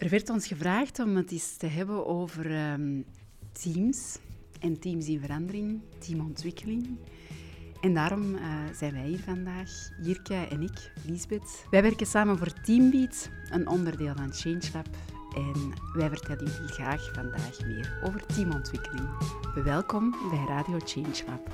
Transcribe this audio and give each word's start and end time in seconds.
Er 0.00 0.08
werd 0.08 0.30
ons 0.30 0.46
gevraagd 0.46 0.98
om 0.98 1.16
het 1.16 1.30
eens 1.30 1.56
te 1.56 1.66
hebben 1.66 2.06
over 2.06 2.50
ehm, 2.50 3.02
teams 3.52 4.18
en 4.60 4.78
teams 4.78 5.06
in 5.06 5.20
verandering, 5.20 5.80
teamontwikkeling. 5.98 6.98
En 7.80 7.94
daarom 7.94 8.34
uh, 8.34 8.40
zijn 8.74 8.92
wij 8.92 9.06
hier 9.06 9.18
vandaag, 9.18 9.70
Jirke 10.02 10.34
en 10.34 10.62
ik, 10.62 10.92
Lisbeth. 11.06 11.64
Wij 11.70 11.82
werken 11.82 12.06
samen 12.06 12.38
voor 12.38 12.52
Teambeat, 12.62 13.30
een 13.50 13.68
onderdeel 13.68 14.14
van 14.14 14.32
ChangeLab. 14.32 14.88
En 15.34 15.72
wij 15.92 16.08
vertellen 16.08 16.52
jullie 16.52 16.72
graag 16.72 17.12
vandaag 17.12 17.66
meer 17.66 18.00
over 18.04 18.26
teamontwikkeling. 18.26 19.08
Welkom 19.64 20.14
bij 20.30 20.44
Radio 20.48 20.78
ChangeLab. 20.78 21.50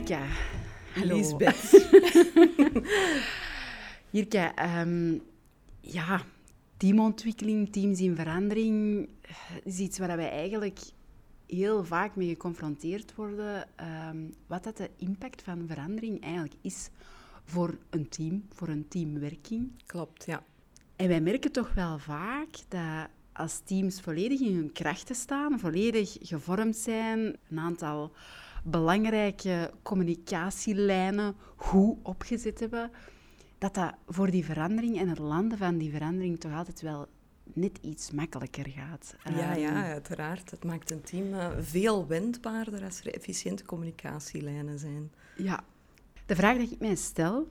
Jirka. 0.00 0.26
Hallo. 0.94 1.16
Lisbeth. 1.16 1.70
Jirka, 4.10 4.52
um, 4.80 5.20
ja, 5.80 6.22
teamontwikkeling, 6.76 7.72
teams 7.72 8.00
in 8.00 8.16
verandering, 8.16 9.08
is 9.64 9.78
iets 9.78 9.98
waar 9.98 10.16
wij 10.16 10.30
eigenlijk 10.30 10.78
heel 11.46 11.84
vaak 11.84 12.16
mee 12.16 12.28
geconfronteerd 12.28 13.14
worden. 13.14 13.68
Um, 14.08 14.34
wat 14.46 14.64
dat 14.64 14.76
de 14.76 14.90
impact 14.96 15.42
van 15.42 15.64
verandering 15.66 16.22
eigenlijk 16.22 16.54
is 16.60 16.88
voor 17.44 17.78
een 17.90 18.08
team, 18.08 18.44
voor 18.54 18.68
een 18.68 18.88
teamwerking. 18.88 19.70
Klopt, 19.86 20.24
ja. 20.24 20.42
En 20.96 21.08
wij 21.08 21.20
merken 21.20 21.52
toch 21.52 21.74
wel 21.74 21.98
vaak 21.98 22.48
dat 22.68 23.08
als 23.32 23.60
teams 23.64 24.00
volledig 24.00 24.40
in 24.40 24.56
hun 24.56 24.72
krachten 24.72 25.14
staan, 25.14 25.58
volledig 25.58 26.16
gevormd 26.20 26.76
zijn, 26.76 27.36
een 27.48 27.58
aantal 27.58 28.12
belangrijke 28.64 29.70
communicatielijnen 29.82 31.34
goed 31.56 31.96
opgezet 32.02 32.60
hebben, 32.60 32.90
dat 33.58 33.74
dat 33.74 33.94
voor 34.06 34.30
die 34.30 34.44
verandering 34.44 34.98
en 34.98 35.08
het 35.08 35.18
landen 35.18 35.58
van 35.58 35.78
die 35.78 35.90
verandering 35.90 36.40
toch 36.40 36.52
altijd 36.52 36.80
wel 36.80 37.06
net 37.54 37.78
iets 37.80 38.10
makkelijker 38.10 38.68
gaat. 38.68 39.16
Ja, 39.24 39.54
ja, 39.54 39.68
ehm, 39.68 39.76
uiteraard. 39.76 40.50
Het 40.50 40.64
maakt 40.64 40.90
een 40.90 41.02
team 41.02 41.32
uh, 41.32 41.48
veel 41.58 42.06
wendbaarder 42.06 42.84
als 42.84 43.00
er 43.00 43.14
efficiënte 43.14 43.64
communicatielijnen 43.64 44.78
zijn. 44.78 45.12
Ja. 45.36 45.64
De 46.26 46.34
vraag 46.34 46.56
die 46.56 46.70
ik 46.70 46.80
mij 46.80 46.94
stel, 46.94 47.48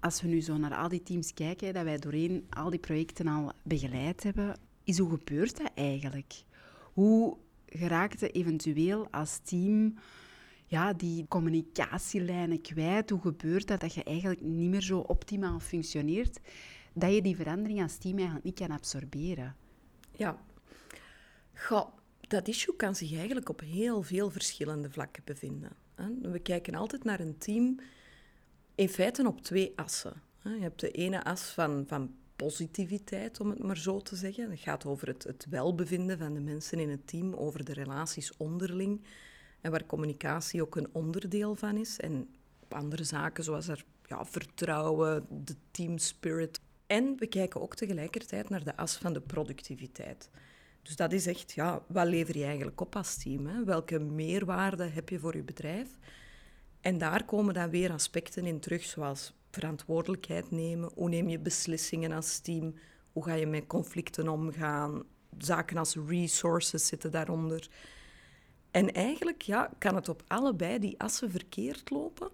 als 0.00 0.22
we 0.22 0.28
nu 0.28 0.40
zo 0.40 0.56
naar 0.56 0.74
al 0.74 0.88
die 0.88 1.02
teams 1.02 1.34
kijken, 1.34 1.74
dat 1.74 1.84
wij 1.84 1.98
doorheen 1.98 2.46
al 2.50 2.70
die 2.70 2.78
projecten 2.78 3.26
al 3.26 3.52
begeleid 3.62 4.22
hebben, 4.22 4.56
is 4.84 4.98
hoe 4.98 5.10
gebeurt 5.10 5.56
dat 5.56 5.70
eigenlijk? 5.74 6.42
Hoe 6.92 7.36
geraakte 7.72 8.30
eventueel 8.30 9.08
als 9.10 9.38
team 9.38 9.94
ja, 10.66 10.92
die 10.92 11.26
communicatielijnen 11.28 12.60
kwijt? 12.60 13.10
Hoe 13.10 13.20
gebeurt 13.20 13.66
dat 13.66 13.80
dat 13.80 13.94
je 13.94 14.04
eigenlijk 14.04 14.40
niet 14.40 14.70
meer 14.70 14.82
zo 14.82 14.98
optimaal 14.98 15.60
functioneert, 15.60 16.40
dat 16.92 17.14
je 17.14 17.22
die 17.22 17.36
verandering 17.36 17.82
als 17.82 17.96
team 17.96 18.16
eigenlijk 18.16 18.44
niet 18.44 18.58
kan 18.58 18.70
absorberen? 18.70 19.56
Ja, 20.16 20.38
Goh, 21.54 21.88
dat 22.20 22.48
issue 22.48 22.76
kan 22.76 22.94
zich 22.94 23.14
eigenlijk 23.16 23.48
op 23.48 23.60
heel 23.60 24.02
veel 24.02 24.30
verschillende 24.30 24.90
vlakken 24.90 25.22
bevinden. 25.24 25.70
We 26.22 26.38
kijken 26.38 26.74
altijd 26.74 27.04
naar 27.04 27.20
een 27.20 27.38
team 27.38 27.80
in 28.74 28.88
feite 28.88 29.26
op 29.26 29.40
twee 29.40 29.72
assen. 29.76 30.22
Je 30.42 30.60
hebt 30.60 30.80
de 30.80 30.90
ene 30.90 31.24
as 31.24 31.42
van, 31.42 31.84
van 31.86 32.14
positiviteit, 32.36 33.40
om 33.40 33.50
het 33.50 33.62
maar 33.62 33.76
zo 33.76 34.00
te 34.00 34.16
zeggen. 34.16 34.50
Het 34.50 34.60
gaat 34.60 34.86
over 34.86 35.08
het, 35.08 35.46
welbevinden 35.50 36.18
van 36.18 36.34
de 36.34 36.40
mensen 36.40 36.78
in 36.78 36.90
het 36.90 37.06
team, 37.06 37.34
over 37.34 37.64
de 37.64 37.72
relaties 37.72 38.36
onderling. 38.36 39.02
En 39.60 39.70
waar 39.70 39.86
communicatie 39.86 40.62
ook 40.62 40.76
een 40.76 40.88
onderdeel 40.92 41.54
van 41.54 41.76
is. 41.76 42.00
En 42.00 42.28
op 42.60 42.74
andere 42.74 43.04
zaken, 43.04 43.44
zoals 43.44 43.68
er, 43.68 43.84
ja, 44.06 44.24
vertrouwen, 44.24 45.26
de 45.44 45.56
team 45.70 45.98
spirit. 45.98 46.60
En 46.86 47.16
we 47.18 47.26
kijken 47.26 47.60
ook 47.60 47.74
tegelijkertijd 47.74 48.48
naar 48.48 48.64
de 48.64 48.76
as 48.76 48.96
van 48.96 49.12
de 49.12 49.20
productiviteit. 49.20 50.30
Dus 50.82 50.96
dat 50.96 51.12
is 51.12 51.26
echt, 51.26 51.52
ja, 51.52 51.84
wat 51.88 52.06
lever 52.06 52.38
je 52.38 52.44
eigenlijk 52.44 52.80
op 52.80 52.96
als 52.96 53.16
team? 53.16 53.46
Hè? 53.46 53.64
Welke 53.64 53.98
meerwaarde 53.98 54.84
heb 54.84 55.08
je 55.08 55.18
voor 55.18 55.36
je 55.36 55.42
bedrijf? 55.42 55.98
En 56.80 56.98
daar 56.98 57.24
komen 57.24 57.54
dan 57.54 57.70
weer 57.70 57.92
aspecten 57.92 58.46
in 58.46 58.60
terug, 58.60 58.84
zoals 58.84 59.34
verantwoordelijkheid 59.52 60.50
nemen. 60.50 60.90
Hoe 60.94 61.08
neem 61.08 61.28
je 61.28 61.38
beslissingen 61.38 62.12
als 62.12 62.38
team? 62.38 62.74
Hoe 63.12 63.24
ga 63.24 63.34
je 63.34 63.46
met 63.46 63.66
conflicten 63.66 64.28
omgaan? 64.28 65.02
Zaken 65.38 65.76
als 65.76 65.96
resources 66.06 66.86
zitten 66.86 67.10
daaronder. 67.10 67.68
En 68.70 68.92
eigenlijk 68.92 69.42
ja, 69.42 69.70
kan 69.78 69.94
het 69.94 70.08
op 70.08 70.22
allebei 70.26 70.78
die 70.78 71.00
assen 71.00 71.30
verkeerd 71.30 71.90
lopen 71.90 72.30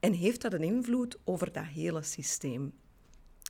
en 0.00 0.12
heeft 0.12 0.42
dat 0.42 0.52
een 0.52 0.62
invloed 0.62 1.18
over 1.24 1.52
dat 1.52 1.64
hele 1.64 2.02
systeem. 2.02 2.72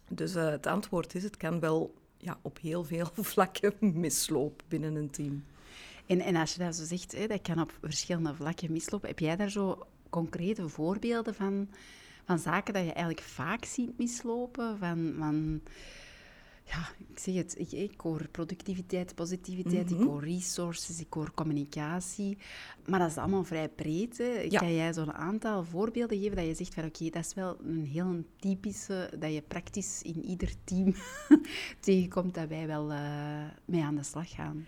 Dus 0.09 0.36
uh, 0.36 0.48
het 0.48 0.66
antwoord 0.66 1.14
is, 1.14 1.22
het 1.22 1.36
kan 1.36 1.60
wel 1.60 1.94
ja, 2.16 2.38
op 2.42 2.59
heel 2.59 2.84
veel 2.84 3.09
vlakken 3.32 3.75
mislopen 3.80 4.66
binnen 4.69 4.94
een 4.94 5.10
team. 5.10 5.44
En, 6.06 6.20
en 6.20 6.36
als 6.36 6.53
je 6.53 6.59
dat 6.59 6.76
zo 6.76 6.84
zegt, 6.84 7.12
hè, 7.12 7.26
dat 7.26 7.42
kan 7.42 7.60
op 7.60 7.72
verschillende 7.80 8.34
vlakken 8.34 8.72
mislopen, 8.72 9.09
heb 9.09 9.19
jij 9.19 9.36
daar 9.36 9.50
zo 9.50 9.86
concrete 10.10 10.69
voorbeelden 10.69 11.34
van 11.34 11.69
van 12.30 12.38
zaken 12.38 12.74
dat 12.74 12.84
je 12.84 12.92
eigenlijk 12.92 13.26
vaak 13.26 13.64
ziet 13.64 13.98
mislopen. 13.98 14.78
Van, 14.78 15.14
van 15.18 15.60
ja, 16.64 16.88
ik 17.08 17.18
zeg 17.18 17.34
het, 17.34 17.58
ik, 17.58 17.72
ik 17.72 18.00
hoor 18.00 18.28
productiviteit, 18.28 19.14
positiviteit, 19.14 19.91
ik 19.91 19.96
mhm. 19.96 20.06
hoor 20.06 20.24
resources, 20.24 21.00
ik 21.00 21.12
hoor 21.12 21.32
communicatie. 21.34 22.38
Maar 22.86 22.98
dat 22.98 23.10
is 23.10 23.16
allemaal 23.16 23.44
vrij 23.44 23.68
breed. 23.68 24.18
Hè. 24.18 24.46
Kan 24.48 24.74
jij 24.74 24.92
zo'n 24.92 25.12
aantal 25.12 25.64
voorbeelden 25.64 26.18
geven 26.18 26.36
dat 26.36 26.46
je 26.46 26.54
zegt 26.54 26.74
van 26.74 26.84
oké, 26.84 27.10
dat 27.10 27.24
is 27.24 27.34
wel 27.34 27.56
een 27.60 27.84
heel 27.84 28.24
typische, 28.36 29.10
dat 29.18 29.32
je 29.32 29.42
praktisch 29.42 30.02
in 30.02 30.24
ieder 30.24 30.52
team 30.64 30.94
tegenkomt, 31.80 32.34
dat 32.34 32.48
wij 32.48 32.66
wel 32.66 32.92
uh, 32.92 33.44
mee 33.64 33.82
aan 33.82 33.97
de 33.97 34.02
slag 34.02 34.30
gaan? 34.30 34.66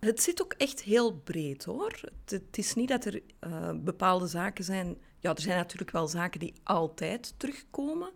Het 0.00 0.22
zit 0.22 0.42
ook 0.42 0.52
echt 0.52 0.82
heel 0.82 1.12
breed 1.12 1.64
hoor. 1.64 2.00
Het, 2.24 2.58
is 2.58 2.74
niet 2.74 2.88
dat 2.88 3.04
er 3.04 3.22
uh, 3.46 3.70
bepaalde 3.84 4.26
zaken 4.26 4.64
zijn 4.64 4.96
ja, 5.24 5.34
er 5.34 5.40
zijn 5.40 5.56
natuurlijk 5.56 5.90
wel 5.90 6.08
zaken 6.08 6.40
die 6.40 6.54
altijd 6.62 7.34
terugkomen. 7.36 8.10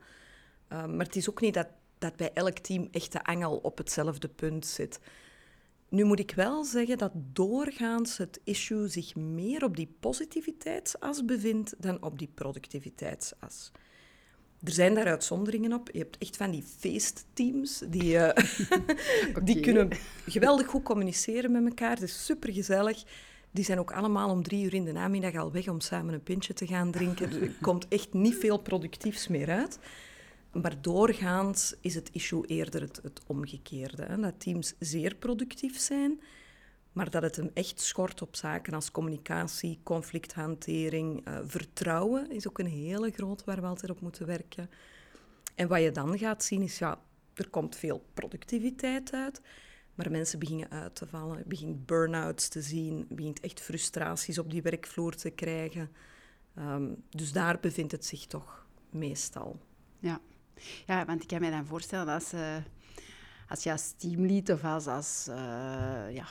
Uh, 0.72 0.86
maar 0.86 1.06
het 1.06 1.16
is 1.16 1.30
ook 1.30 1.40
niet 1.40 1.54
dat, 1.54 1.68
dat 1.98 2.16
bij 2.16 2.30
elk 2.34 2.58
team 2.58 2.88
echt 2.90 3.12
de 3.12 3.24
angel 3.24 3.56
op 3.56 3.78
hetzelfde 3.78 4.28
punt 4.28 4.66
zit. 4.66 5.00
Nu 5.88 6.04
moet 6.04 6.18
ik 6.18 6.32
wel 6.34 6.64
zeggen 6.64 6.98
dat 6.98 7.12
doorgaans 7.14 8.16
het 8.16 8.40
issue 8.44 8.88
zich 8.88 9.14
meer 9.14 9.64
op 9.64 9.76
die 9.76 9.94
positiviteitsas 10.00 11.24
bevindt 11.24 11.74
dan 11.78 12.02
op 12.02 12.18
die 12.18 12.30
productiviteitsas. 12.34 13.72
Er 14.64 14.72
zijn 14.72 14.94
daar 14.94 15.06
uitzonderingen 15.06 15.72
op. 15.72 15.90
Je 15.92 15.98
hebt 15.98 16.18
echt 16.18 16.36
van 16.36 16.50
die 16.50 16.64
feestteams 16.78 17.82
die, 17.88 18.14
uh, 18.18 18.30
die 19.42 19.60
kunnen 19.60 19.90
geweldig 20.26 20.66
goed 20.66 20.82
communiceren 20.82 21.52
met 21.52 21.64
elkaar. 21.64 21.90
Het 21.90 22.02
is 22.02 22.24
supergezellig. 22.24 23.04
Die 23.50 23.64
zijn 23.64 23.78
ook 23.78 23.92
allemaal 23.92 24.30
om 24.30 24.42
drie 24.42 24.64
uur 24.64 24.74
in 24.74 24.84
de 24.84 24.92
namiddag 24.92 25.34
al 25.34 25.52
weg 25.52 25.68
om 25.68 25.80
samen 25.80 26.14
een 26.14 26.22
pintje 26.22 26.54
te 26.54 26.66
gaan 26.66 26.90
drinken. 26.90 27.42
Er 27.42 27.52
komt 27.60 27.88
echt 27.88 28.12
niet 28.12 28.34
veel 28.34 28.58
productiefs 28.58 29.28
meer 29.28 29.50
uit. 29.50 29.78
Maar 30.52 30.82
doorgaans 30.82 31.74
is 31.80 31.94
het 31.94 32.10
issue 32.12 32.46
eerder 32.46 32.80
het, 32.80 33.00
het 33.02 33.20
omgekeerde. 33.26 34.02
Hè? 34.02 34.20
Dat 34.20 34.40
teams 34.40 34.74
zeer 34.78 35.14
productief 35.14 35.78
zijn, 35.78 36.20
maar 36.92 37.10
dat 37.10 37.22
het 37.22 37.36
hem 37.36 37.50
echt 37.54 37.80
schort 37.80 38.22
op 38.22 38.36
zaken 38.36 38.74
als 38.74 38.90
communicatie, 38.90 39.80
conflicthantering, 39.82 41.28
uh, 41.28 41.38
vertrouwen 41.44 42.30
is 42.30 42.48
ook 42.48 42.58
een 42.58 42.66
hele 42.66 43.10
groot 43.10 43.44
waar 43.44 43.60
we 43.60 43.66
altijd 43.66 43.90
op 43.90 44.00
moeten 44.00 44.26
werken. 44.26 44.70
En 45.54 45.68
wat 45.68 45.82
je 45.82 45.90
dan 45.90 46.18
gaat 46.18 46.44
zien 46.44 46.62
is, 46.62 46.78
ja, 46.78 47.00
er 47.34 47.48
komt 47.48 47.76
veel 47.76 48.04
productiviteit 48.14 49.12
uit, 49.12 49.40
maar 49.98 50.10
mensen 50.10 50.38
beginnen 50.38 50.70
uit 50.70 50.94
te 50.94 51.06
vallen, 51.06 51.42
begint 51.46 51.86
burn-outs 51.86 52.48
te 52.48 52.62
zien, 52.62 53.06
begint 53.08 53.40
echt 53.40 53.60
frustraties 53.60 54.38
op 54.38 54.50
die 54.50 54.62
werkvloer 54.62 55.14
te 55.14 55.30
krijgen. 55.30 55.90
Um, 56.58 57.02
dus 57.10 57.32
daar 57.32 57.60
bevindt 57.60 57.92
het 57.92 58.04
zich 58.04 58.26
toch 58.26 58.66
meestal. 58.90 59.58
Ja, 59.98 60.20
ja 60.86 61.04
want 61.04 61.22
ik 61.22 61.28
kan 61.28 61.40
me 61.40 61.50
dan 61.50 61.66
voorstellen 61.66 62.14
als, 62.14 62.32
uh, 62.32 62.56
als 63.48 63.62
je 63.62 63.72
als 63.72 63.92
teamlead 63.96 64.50
of 64.50 64.64
als, 64.64 64.86
als 64.86 65.26
uh, 65.28 65.34
ja, 66.14 66.26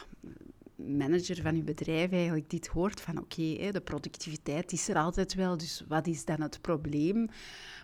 manager 0.76 1.42
van 1.42 1.56
je 1.56 1.64
bedrijf 1.64 2.12
eigenlijk 2.12 2.50
dit 2.50 2.68
hoort 2.68 3.02
van 3.02 3.18
oké, 3.18 3.72
de 3.72 3.82
productiviteit 3.84 4.72
is 4.72 4.90
er 4.90 4.96
altijd 4.96 5.34
wel, 5.34 5.58
dus 5.58 5.84
wat 5.88 6.08
is 6.08 6.26
dan 6.26 6.42
het 6.42 6.62
probleem? 6.62 7.30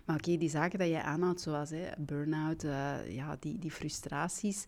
Maar 0.04 0.16
oké, 0.16 0.36
die 0.36 0.50
zaken 0.50 0.78
die 0.78 0.88
je 0.88 1.02
aanhoudt, 1.02 1.40
zoals 1.40 1.70
burn-out, 1.98 2.64
uh, 2.64 3.14
ja, 3.14 3.36
die, 3.40 3.58
die 3.58 3.70
frustraties, 3.70 4.66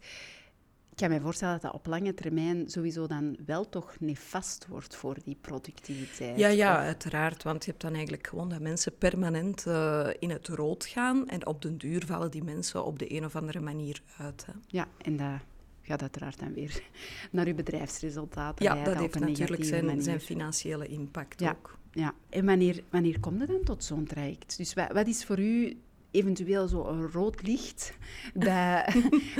ik 0.96 1.02
kan 1.02 1.10
me 1.10 1.20
voorstellen 1.20 1.54
dat 1.54 1.62
dat 1.62 1.80
op 1.80 1.86
lange 1.86 2.14
termijn 2.14 2.70
sowieso 2.70 3.06
dan 3.06 3.36
wel 3.46 3.68
toch 3.68 3.96
nefast 4.00 4.66
wordt 4.68 4.96
voor 4.96 5.16
die 5.24 5.36
productiviteit. 5.40 6.38
Ja, 6.38 6.48
ja, 6.48 6.78
uiteraard. 6.78 7.42
Want 7.42 7.64
je 7.64 7.70
hebt 7.70 7.82
dan 7.82 7.92
eigenlijk 7.92 8.26
gewoon 8.26 8.48
dat 8.48 8.60
mensen 8.60 8.98
permanent 8.98 9.64
uh, 9.66 10.08
in 10.18 10.30
het 10.30 10.48
rood 10.48 10.86
gaan 10.86 11.28
en 11.28 11.46
op 11.46 11.62
den 11.62 11.78
duur 11.78 12.06
vallen 12.06 12.30
die 12.30 12.44
mensen 12.44 12.84
op 12.84 12.98
de 12.98 13.14
een 13.14 13.24
of 13.24 13.36
andere 13.36 13.60
manier 13.60 14.02
uit. 14.18 14.46
Hè. 14.46 14.52
Ja, 14.66 14.88
en 15.02 15.16
dat 15.16 15.40
gaat 15.82 16.02
uiteraard 16.02 16.38
dan 16.38 16.52
weer 16.52 16.82
naar 17.32 17.46
uw 17.46 17.54
bedrijfsresultaten. 17.54 18.64
Ja, 18.64 18.84
dat 18.84 18.96
heeft 18.96 19.18
natuurlijk 19.18 19.64
zijn, 19.64 20.02
zijn, 20.02 20.20
financiële 20.20 20.86
impact 20.86 21.40
ja, 21.40 21.50
ook. 21.50 21.78
Ja, 21.92 22.14
en 22.28 22.44
wanneer, 22.44 22.82
wanneer 22.90 23.20
komt 23.20 23.40
het 23.40 23.48
dan 23.48 23.62
tot 23.64 23.84
zo'n 23.84 24.04
traject? 24.04 24.56
Dus 24.56 24.74
wat, 24.74 24.92
wat 24.92 25.06
is 25.06 25.24
voor 25.24 25.38
u 25.38 25.76
eventueel 26.16 26.68
zo 26.68 26.84
een 26.84 27.10
rood 27.10 27.42
licht 27.46 27.92
dat, 28.34 28.92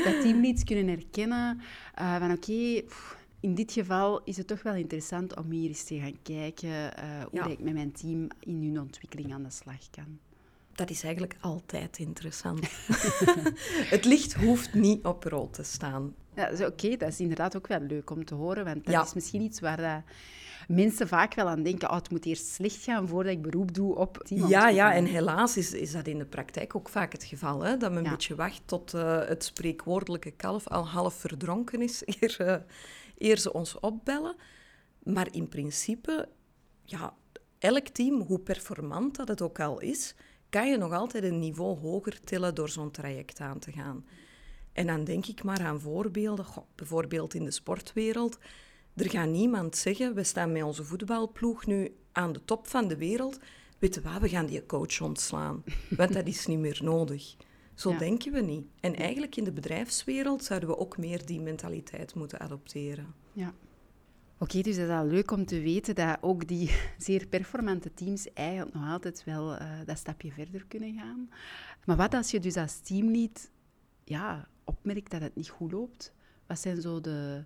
dat 0.04 0.20
teamleads 0.20 0.64
kunnen 0.64 0.88
herkennen 0.88 1.60
uh, 2.00 2.16
van 2.16 2.32
oké, 2.32 2.82
in 3.40 3.54
dit 3.54 3.72
geval 3.72 4.20
is 4.24 4.36
het 4.36 4.46
toch 4.46 4.62
wel 4.62 4.74
interessant 4.74 5.36
om 5.36 5.50
hier 5.50 5.68
eens 5.68 5.84
te 5.84 5.98
gaan 5.98 6.18
kijken 6.22 6.68
uh, 6.68 7.42
hoe 7.42 7.52
ik 7.52 7.58
met 7.58 7.74
mijn 7.74 7.92
team 7.92 8.28
in 8.40 8.62
hun 8.62 8.80
ontwikkeling 8.80 9.32
aan 9.32 9.42
de 9.42 9.50
slag 9.50 9.90
kan. 9.90 10.18
Dat 10.74 10.90
is 10.90 11.02
eigenlijk 11.02 11.36
altijd 11.40 11.98
interessant. 11.98 12.60
het 13.94 14.04
licht 14.04 14.34
hoeft 14.34 14.74
niet 14.74 15.04
op 15.04 15.24
rood 15.24 15.54
te 15.54 15.62
staan. 15.62 16.14
Ja, 16.34 16.50
oké, 16.66 16.96
dat 16.96 17.08
is 17.08 17.20
inderdaad 17.20 17.56
ook 17.56 17.66
wel 17.66 17.80
leuk 17.80 18.10
om 18.10 18.24
te 18.24 18.34
horen, 18.34 18.64
want 18.64 18.86
dat 18.86 19.06
is 19.06 19.14
misschien 19.14 19.42
iets 19.42 19.60
waar 19.60 19.76
dat 19.76 20.02
mensen 20.66 21.08
vaak 21.08 21.34
wel 21.34 21.48
aan 21.48 21.62
denken, 21.62 21.90
oh, 21.90 21.96
het 21.96 22.10
moet 22.10 22.24
eerst 22.24 22.46
slecht 22.46 22.82
gaan 22.82 23.08
voordat 23.08 23.32
ik 23.32 23.42
beroep 23.42 23.74
doe 23.74 23.94
op. 23.94 24.22
Ja, 24.24 24.68
ja, 24.68 24.94
en 24.94 25.04
helaas 25.04 25.56
is, 25.56 25.72
is 25.72 25.92
dat 25.92 26.06
in 26.06 26.18
de 26.18 26.24
praktijk 26.24 26.76
ook 26.76 26.88
vaak 26.88 27.12
het 27.12 27.24
geval. 27.24 27.60
Hè? 27.60 27.76
Dat 27.76 27.92
men 27.92 28.04
een 28.04 28.10
beetje 28.10 28.34
wacht 28.34 28.62
tot 28.64 28.94
uh, 28.94 29.18
het 29.24 29.44
spreekwoordelijke 29.44 30.30
kalf 30.30 30.68
al 30.68 30.88
half 30.88 31.14
verdronken 31.14 31.82
is, 31.82 32.02
eer, 32.20 32.36
uh, 32.40 32.56
eer 33.18 33.38
ze 33.38 33.52
ons 33.52 33.80
opbellen. 33.80 34.36
Maar 35.02 35.28
in 35.30 35.48
principe, 35.48 36.28
ja, 36.84 37.14
elk 37.58 37.88
team, 37.88 38.20
hoe 38.20 38.40
performant 38.40 39.16
dat 39.16 39.28
het 39.28 39.42
ook 39.42 39.60
al 39.60 39.80
is, 39.80 40.14
kan 40.48 40.70
je 40.70 40.76
nog 40.76 40.92
altijd 40.92 41.24
een 41.24 41.38
niveau 41.38 41.78
hoger 41.78 42.20
tillen 42.20 42.54
door 42.54 42.68
zo'n 42.68 42.90
traject 42.90 43.40
aan 43.40 43.58
te 43.58 43.72
gaan. 43.72 44.04
En 44.72 44.86
dan 44.86 45.04
denk 45.04 45.26
ik 45.26 45.42
maar 45.42 45.60
aan 45.60 45.80
voorbeelden, 45.80 46.44
Goh, 46.44 46.64
bijvoorbeeld 46.74 47.34
in 47.34 47.44
de 47.44 47.50
sportwereld. 47.50 48.38
Er 48.96 49.10
gaat 49.10 49.28
niemand 49.28 49.76
zeggen, 49.76 50.14
we 50.14 50.24
staan 50.24 50.52
met 50.52 50.62
onze 50.62 50.84
voetbalploeg 50.84 51.66
nu 51.66 51.96
aan 52.12 52.32
de 52.32 52.44
top 52.44 52.66
van 52.66 52.88
de 52.88 52.96
wereld. 52.96 53.38
Weet 53.78 53.94
je 53.94 54.00
wat, 54.00 54.20
we 54.20 54.28
gaan 54.28 54.46
die 54.46 54.66
coach 54.66 55.00
ontslaan. 55.00 55.64
Want 55.90 56.12
dat 56.12 56.26
is 56.26 56.46
niet 56.46 56.58
meer 56.58 56.80
nodig. 56.82 57.36
Zo 57.74 57.96
denken 57.96 58.32
we 58.32 58.40
niet. 58.40 58.66
En 58.80 58.94
eigenlijk 58.94 59.36
in 59.36 59.44
de 59.44 59.52
bedrijfswereld 59.52 60.44
zouden 60.44 60.68
we 60.68 60.78
ook 60.78 60.98
meer 60.98 61.26
die 61.26 61.40
mentaliteit 61.40 62.14
moeten 62.14 62.40
adopteren. 62.40 63.14
Ja. 63.32 63.54
Oké, 64.38 64.60
dus 64.60 64.76
het 64.76 64.88
is 64.88 64.94
al 64.94 65.06
leuk 65.06 65.30
om 65.30 65.46
te 65.46 65.60
weten 65.60 65.94
dat 65.94 66.18
ook 66.20 66.48
die 66.48 66.70
zeer 66.98 67.26
performante 67.26 67.94
teams 67.94 68.32
eigenlijk 68.32 68.74
nog 68.74 68.88
altijd 68.88 69.24
wel 69.24 69.52
uh, 69.52 69.70
dat 69.86 69.98
stapje 69.98 70.32
verder 70.32 70.64
kunnen 70.68 70.94
gaan. 70.94 71.30
Maar 71.84 71.96
wat 71.96 72.14
als 72.14 72.30
je 72.30 72.40
dus 72.40 72.56
als 72.56 72.78
teamlead 72.78 73.50
ja, 74.04 74.48
opmerkt 74.64 75.10
dat 75.10 75.20
het 75.20 75.34
niet 75.34 75.48
goed 75.48 75.72
loopt? 75.72 76.12
Wat 76.46 76.58
zijn 76.58 76.80
zo 76.80 77.00
de, 77.00 77.44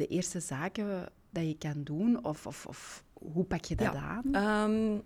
de 0.00 0.06
eerste 0.06 0.40
zaken 0.40 1.08
dat 1.30 1.46
je 1.46 1.56
kan 1.58 1.82
doen? 1.84 2.24
Of, 2.24 2.46
of, 2.46 2.66
of 2.66 3.04
hoe 3.12 3.44
pak 3.44 3.64
je 3.64 3.76
dat 3.76 3.94
aan? 3.94 4.34
Ehm, 4.34 4.98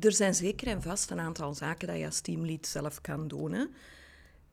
er 0.00 0.12
zijn 0.12 0.34
zeker 0.34 0.66
en 0.66 0.82
vast 0.82 1.10
een 1.10 1.20
aantal 1.20 1.54
zaken 1.54 1.88
dat 1.88 1.98
je 1.98 2.04
als 2.04 2.20
teamlead 2.20 2.66
zelf 2.66 3.00
kan 3.00 3.28
doen. 3.28 3.52
Hè. 3.52 3.64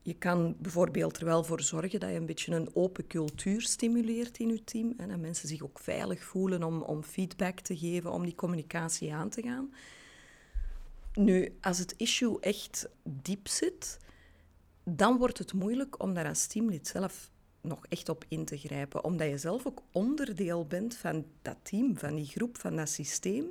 Je 0.02 0.14
kan 0.14 0.56
bijvoorbeeld 0.58 1.16
er 1.16 1.24
wel 1.24 1.44
voor 1.44 1.60
zorgen 1.60 2.00
dat 2.00 2.10
je 2.10 2.16
een 2.16 2.26
beetje 2.26 2.54
een 2.54 2.70
open 2.74 3.06
cultuur 3.06 3.62
stimuleert 3.62 4.38
in 4.38 4.48
je 4.48 4.64
team. 4.64 4.94
En 4.96 5.08
dat 5.08 5.18
mensen 5.18 5.48
zich 5.48 5.62
ook 5.62 5.78
veilig 5.78 6.24
voelen 6.24 6.62
om, 6.62 6.82
om 6.82 7.02
feedback 7.02 7.60
te 7.60 7.76
geven, 7.76 8.12
om 8.12 8.24
die 8.24 8.34
communicatie 8.34 9.14
aan 9.14 9.28
te 9.28 9.42
gaan. 9.42 9.72
Nu, 11.14 11.56
als 11.60 11.78
het 11.78 11.94
issue 11.96 12.40
echt 12.40 12.88
diep 13.02 13.48
zit, 13.48 13.98
dan 14.84 15.18
wordt 15.18 15.38
het 15.38 15.52
moeilijk 15.52 16.02
om 16.02 16.14
daar 16.14 16.28
als 16.28 16.46
teamlid 16.46 16.86
zelf 16.86 17.30
nog 17.66 17.86
echt 17.88 18.08
op 18.08 18.24
in 18.28 18.44
te 18.44 18.58
grijpen. 18.58 19.04
Omdat 19.04 19.28
je 19.28 19.38
zelf 19.38 19.66
ook 19.66 19.82
onderdeel 19.92 20.66
bent 20.66 20.96
van 20.96 21.24
dat 21.42 21.56
team, 21.62 21.98
van 21.98 22.14
die 22.14 22.26
groep, 22.26 22.58
van 22.58 22.76
dat 22.76 22.88
systeem. 22.88 23.44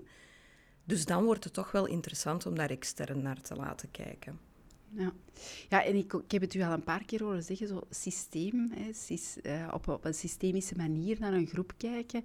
Dus 0.84 1.06
dan 1.06 1.24
wordt 1.24 1.44
het 1.44 1.54
toch 1.54 1.72
wel 1.72 1.86
interessant 1.86 2.46
om 2.46 2.56
daar 2.56 2.70
extern 2.70 3.22
naar 3.22 3.42
te 3.42 3.56
laten 3.56 3.92
kijken. 3.92 4.40
Ja, 4.90 5.14
ja 5.70 5.84
en 5.84 5.96
ik, 5.96 6.14
ik 6.14 6.32
heb 6.32 6.42
het 6.42 6.54
u 6.54 6.62
al 6.62 6.72
een 6.72 6.84
paar 6.84 7.06
keer 7.06 7.24
horen 7.24 7.44
zeggen, 7.44 7.68
zo 7.68 7.82
systeem, 7.90 8.72
hè, 8.74 9.68
op, 9.74 9.88
op 9.88 10.06
een 10.06 10.14
systemische 10.14 10.76
manier 10.76 11.20
naar 11.20 11.34
een 11.34 11.48
groep 11.48 11.74
kijken. 11.78 12.24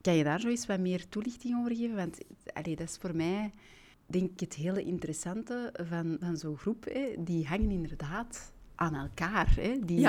Kan 0.00 0.14
je 0.14 0.24
daar 0.24 0.40
zo 0.40 0.48
eens 0.48 0.66
wat 0.66 0.80
meer 0.80 1.08
toelichting 1.08 1.58
over 1.58 1.76
geven? 1.76 1.96
Want 1.96 2.18
allee, 2.52 2.76
dat 2.76 2.88
is 2.88 2.96
voor 2.96 3.16
mij, 3.16 3.50
denk 4.06 4.30
ik, 4.30 4.40
het 4.40 4.54
hele 4.54 4.84
interessante 4.84 5.72
van, 5.88 6.16
van 6.20 6.36
zo'n 6.36 6.56
groep. 6.56 6.84
Hè. 6.84 7.14
Die 7.18 7.46
hangen 7.46 7.70
inderdaad 7.70 8.52
aan 8.80 8.94
elkaar. 8.94 9.54
Hè. 9.56 9.78
Die, 9.84 10.06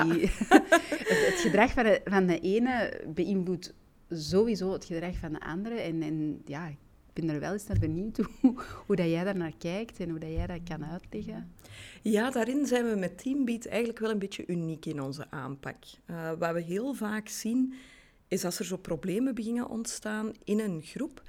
het, 1.28 1.40
gedrag 1.40 1.72
van 1.72 1.84
de, 1.84 2.00
van 2.04 2.26
de 2.26 2.40
ene 2.40 3.00
beïnvloedt 3.14 3.74
sowieso 4.10 4.72
het 4.72 4.84
gedrag 4.84 5.16
van 5.16 5.32
de 5.32 5.40
andere. 5.40 5.74
En, 5.74 6.02
en 6.02 6.42
ja, 6.44 6.66
ik 6.66 6.76
ben 7.12 7.28
er 7.28 7.40
wel 7.40 7.52
eens 7.52 7.66
naar 7.66 7.78
benieuwd 7.78 8.16
hoe, 8.40 8.54
hoe 8.86 8.96
dat 8.96 9.06
jij 9.06 9.24
daar 9.24 9.36
naar 9.36 9.56
kijkt 9.58 10.00
en 10.00 10.10
hoe 10.10 10.18
dat 10.18 10.30
jij 10.30 10.46
dat 10.46 10.60
kan 10.68 10.84
uitleggen. 10.84 11.52
Ja, 12.02 12.30
daarin 12.30 12.66
zijn 12.66 12.90
we 12.90 12.96
met 12.96 13.18
Teambeat 13.18 13.66
eigenlijk 13.66 13.98
wel 13.98 14.10
een 14.10 14.18
beetje 14.18 14.46
uniek 14.46 14.86
in 14.86 15.02
onze 15.02 15.30
aanpak. 15.30 15.76
Uh, 16.06 16.32
wat 16.38 16.52
we 16.52 16.60
heel 16.60 16.94
vaak 16.94 17.28
zien, 17.28 17.74
is 18.28 18.44
als 18.44 18.58
er 18.58 18.64
zo 18.64 18.76
problemen 18.76 19.34
beginnen 19.34 19.68
ontstaan 19.68 20.32
in 20.44 20.60
een 20.60 20.82
groep, 20.82 21.22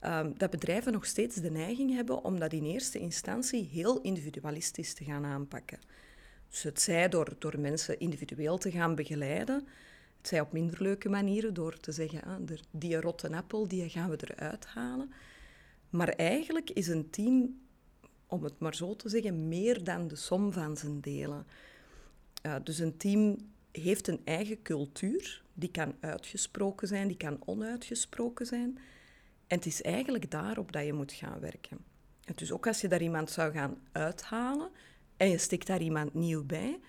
um, 0.00 0.34
dat 0.38 0.50
bedrijven 0.50 0.92
nog 0.92 1.06
steeds 1.06 1.36
de 1.36 1.50
neiging 1.50 1.94
hebben 1.94 2.24
om 2.24 2.38
dat 2.38 2.52
in 2.52 2.64
eerste 2.64 2.98
instantie 2.98 3.68
heel 3.72 4.00
individualistisch 4.00 4.94
te 4.94 5.04
gaan 5.04 5.24
aanpakken. 5.24 5.78
Dus 6.48 6.62
het 6.62 6.80
zij 6.80 7.08
door, 7.08 7.34
door 7.38 7.60
mensen 7.60 8.00
individueel 8.00 8.58
te 8.58 8.70
gaan 8.70 8.94
begeleiden, 8.94 9.66
het 10.18 10.28
zij 10.28 10.40
op 10.40 10.52
minder 10.52 10.82
leuke 10.82 11.08
manieren 11.08 11.54
door 11.54 11.80
te 11.80 11.92
zeggen, 11.92 12.22
ah, 12.22 12.58
die 12.70 13.00
rotte 13.00 13.36
appel, 13.36 13.68
die 13.68 13.88
gaan 13.88 14.10
we 14.10 14.18
eruit 14.20 14.66
halen. 14.66 15.12
Maar 15.90 16.08
eigenlijk 16.08 16.70
is 16.70 16.88
een 16.88 17.10
team, 17.10 17.60
om 18.26 18.44
het 18.44 18.58
maar 18.58 18.74
zo 18.74 18.96
te 18.96 19.08
zeggen, 19.08 19.48
meer 19.48 19.84
dan 19.84 20.08
de 20.08 20.16
som 20.16 20.52
van 20.52 20.76
zijn 20.76 21.00
delen. 21.00 21.46
Uh, 22.42 22.54
dus 22.62 22.78
een 22.78 22.96
team 22.96 23.36
heeft 23.72 24.08
een 24.08 24.20
eigen 24.24 24.62
cultuur, 24.62 25.42
die 25.54 25.70
kan 25.70 25.94
uitgesproken 26.00 26.88
zijn, 26.88 27.08
die 27.08 27.16
kan 27.16 27.42
onuitgesproken 27.44 28.46
zijn. 28.46 28.78
En 29.46 29.56
het 29.56 29.66
is 29.66 29.82
eigenlijk 29.82 30.30
daarop 30.30 30.72
dat 30.72 30.84
je 30.84 30.92
moet 30.92 31.12
gaan 31.12 31.40
werken. 31.40 31.78
En 32.24 32.32
dus 32.36 32.52
ook 32.52 32.66
als 32.66 32.80
je 32.80 32.88
daar 32.88 33.02
iemand 33.02 33.30
zou 33.30 33.52
gaan 33.52 33.78
uithalen, 33.92 34.70
en 35.16 35.28
je 35.28 35.38
stikt 35.38 35.66
daar 35.66 35.80
iemand 35.80 36.14
nieuw 36.14 36.44
bij, 36.44 36.80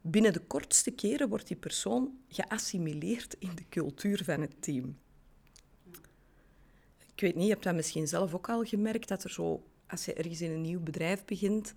binnen 0.00 0.32
de 0.32 0.40
kortste 0.40 0.90
keren 0.90 1.28
wordt 1.28 1.46
die 1.46 1.56
persoon 1.56 2.18
geassimileerd 2.28 3.36
in 3.38 3.50
de 3.54 3.68
cultuur 3.68 4.24
van 4.24 4.40
het 4.40 4.62
team. 4.62 4.98
Ik 7.14 7.20
weet 7.20 7.34
niet, 7.34 7.44
je 7.44 7.52
hebt 7.52 7.64
dat 7.64 7.74
misschien 7.74 8.08
zelf 8.08 8.34
ook 8.34 8.48
al 8.48 8.64
gemerkt, 8.64 9.08
dat 9.08 9.24
er 9.24 9.30
zo, 9.30 9.64
als 9.86 10.04
je 10.04 10.14
ergens 10.14 10.40
in 10.40 10.50
een 10.50 10.60
nieuw 10.60 10.80
bedrijf 10.80 11.24
begint, 11.24 11.74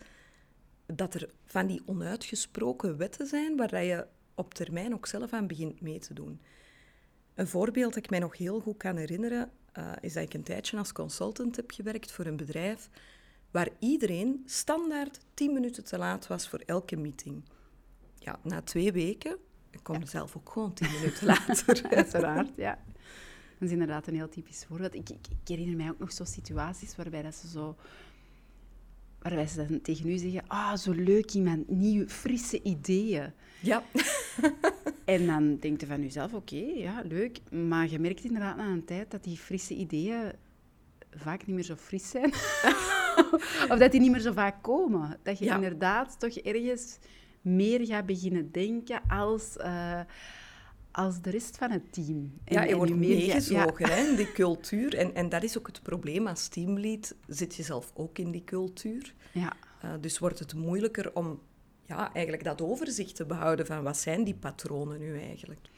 dat 0.85 1.13
er 1.13 1.29
van 1.45 1.67
die 1.67 1.81
onuitgesproken 1.85 2.97
wetten 2.97 3.27
zijn 3.27 3.57
waar 3.57 3.83
je 3.83 4.07
op 4.35 4.53
termijn 4.53 4.93
ook 4.93 5.07
zelf 5.07 5.33
aan 5.33 5.47
begint 5.47 5.81
mee 5.81 5.99
te 5.99 6.13
doen. 6.13 6.41
Een 7.33 7.47
voorbeeld 7.47 7.93
dat 7.93 8.03
ik 8.03 8.09
mij 8.09 8.19
nog 8.19 8.37
heel 8.37 8.59
goed 8.59 8.77
kan 8.77 8.95
herinneren, 8.95 9.51
uh, 9.77 9.91
is 10.01 10.13
dat 10.13 10.23
ik 10.23 10.33
een 10.33 10.43
tijdje 10.43 10.77
als 10.77 10.91
consultant 10.91 11.55
heb 11.55 11.71
gewerkt 11.71 12.11
voor 12.11 12.25
een 12.25 12.37
bedrijf 12.37 12.89
waar 13.51 13.69
iedereen 13.79 14.43
standaard 14.45 15.19
10 15.33 15.53
minuten 15.53 15.83
te 15.83 15.97
laat 15.97 16.27
was 16.27 16.49
voor 16.49 16.59
elke 16.65 16.95
meeting. 16.95 17.43
Ja, 18.15 18.39
na 18.43 18.61
twee 18.61 18.91
weken, 18.91 19.37
ik 19.69 19.79
kom 19.83 19.99
ja. 19.99 20.05
zelf 20.05 20.37
ook 20.37 20.49
gewoon 20.49 20.73
10 20.73 20.91
minuten 20.91 21.27
later. 21.33 21.81
Uiteraard, 21.95 22.49
ja. 22.55 22.79
Dat 23.59 23.69
is 23.69 23.71
inderdaad 23.71 24.07
een 24.07 24.15
heel 24.15 24.29
typisch 24.29 24.65
voorbeeld. 24.67 24.95
Ik, 24.95 25.09
ik, 25.09 25.27
ik 25.29 25.47
herinner 25.47 25.75
mij 25.75 25.89
ook 25.89 25.99
nog 25.99 26.11
zo 26.11 26.23
situaties 26.23 26.95
waarbij 26.95 27.21
dat 27.21 27.35
ze 27.35 27.47
zo 27.47 27.75
waarbij 29.21 29.47
ze 29.47 29.67
dan 29.67 29.81
tegen 29.81 30.09
u 30.09 30.17
zeggen, 30.17 30.43
ah, 30.47 30.75
zo 30.77 30.91
leuk 30.91 31.31
iemand, 31.31 31.69
nieuwe, 31.69 32.09
frisse 32.09 32.61
ideeën. 32.61 33.33
Ja. 33.59 33.83
en 35.05 35.25
dan 35.25 35.57
denkt 35.57 35.81
je 35.81 35.87
van 35.87 36.01
jezelf, 36.01 36.33
oké, 36.33 36.55
ja, 36.55 37.01
leuk. 37.05 37.39
Maar 37.51 37.89
je 37.89 37.99
merkt 37.99 38.23
inderdaad 38.23 38.57
na 38.57 38.67
een 38.67 38.85
tijd 38.85 39.11
dat 39.11 39.23
die 39.23 39.37
frisse 39.37 39.73
ideeën 39.73 40.31
vaak 41.15 41.45
niet 41.45 41.55
meer 41.55 41.65
zo 41.65 41.75
fris 41.75 42.09
zijn. 42.09 42.33
of 43.71 43.77
dat 43.77 43.91
die 43.91 43.99
niet 43.99 44.11
meer 44.11 44.19
zo 44.19 44.31
vaak 44.31 44.63
komen. 44.63 45.19
Dat 45.23 45.39
je 45.39 45.45
inderdaad 45.45 46.19
toch 46.19 46.33
ergens 46.33 46.97
meer 47.41 47.85
gaat 47.85 48.05
beginnen 48.05 48.51
denken 48.51 49.01
als, 49.07 49.57
uh, 49.57 49.99
als 50.91 51.21
de 51.21 51.29
rest 51.29 51.57
van 51.57 51.71
het 51.71 51.93
team. 51.93 52.33
En, 52.43 52.53
ja, 52.53 52.63
je 52.63 52.75
wordt 52.75 52.95
meegezogen 52.95 53.87
ja. 53.89 53.95
in 53.95 54.15
die 54.15 54.31
cultuur. 54.31 54.97
En, 54.97 55.15
en 55.15 55.29
dat 55.29 55.43
is 55.43 55.57
ook 55.57 55.67
het 55.67 55.81
probleem 55.81 56.27
als 56.27 56.47
teamlead. 56.47 57.15
Zit 57.27 57.55
je 57.55 57.63
zelf 57.63 57.91
ook 57.93 58.17
in 58.17 58.31
die 58.31 58.43
cultuur. 58.43 59.13
Ja. 59.31 59.53
Uh, 59.85 59.91
dus 60.01 60.19
wordt 60.19 60.39
het 60.39 60.53
moeilijker 60.53 61.15
om 61.15 61.39
ja, 61.85 62.13
eigenlijk 62.13 62.43
dat 62.43 62.61
overzicht 62.61 63.15
te 63.15 63.25
behouden 63.25 63.65
van 63.65 63.83
wat 63.83 63.97
zijn 63.97 64.23
die 64.23 64.35
patronen 64.35 64.99
nu 64.99 65.19
eigenlijk. 65.19 65.69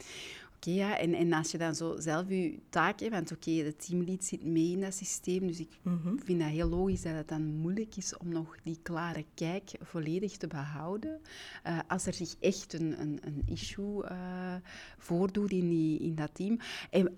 Ja. 0.64 0.98
En, 0.98 1.14
en 1.14 1.32
als 1.32 1.50
je 1.50 1.58
dan 1.58 1.74
zo 1.74 1.94
zelf 1.98 2.28
je 2.28 2.58
taak 2.68 3.00
hebt, 3.00 3.12
want 3.12 3.32
oké, 3.32 3.50
de 3.62 3.76
teamlead 3.76 4.24
zit 4.24 4.44
mee 4.44 4.70
in 4.70 4.80
dat 4.80 4.94
systeem, 4.94 5.46
dus 5.46 5.60
ik 5.60 5.78
Mhm. 5.82 6.16
vind 6.24 6.40
dat 6.40 6.48
heel 6.48 6.68
logisch 6.68 7.02
dat 7.02 7.14
het 7.14 7.28
dan 7.28 7.42
moeilijk 7.44 7.96
is 7.96 8.16
om 8.16 8.28
nog 8.28 8.56
die 8.62 8.78
klare 8.82 9.24
kijk 9.34 9.70
volledig 9.82 10.36
te 10.36 10.46
behouden. 10.46 11.20
Eh, 11.62 11.78
als 11.88 12.06
er 12.06 12.12
zich 12.14 12.34
echt 12.40 12.72
een, 12.72 13.00
een, 13.00 13.18
een 13.22 13.42
issue 13.46 14.04
eh, 14.04 14.54
voordoet 14.98 15.50
in, 15.50 15.68
die, 15.68 15.98
in 15.98 16.14
dat 16.14 16.34
team. 16.34 16.58
En 16.90 17.16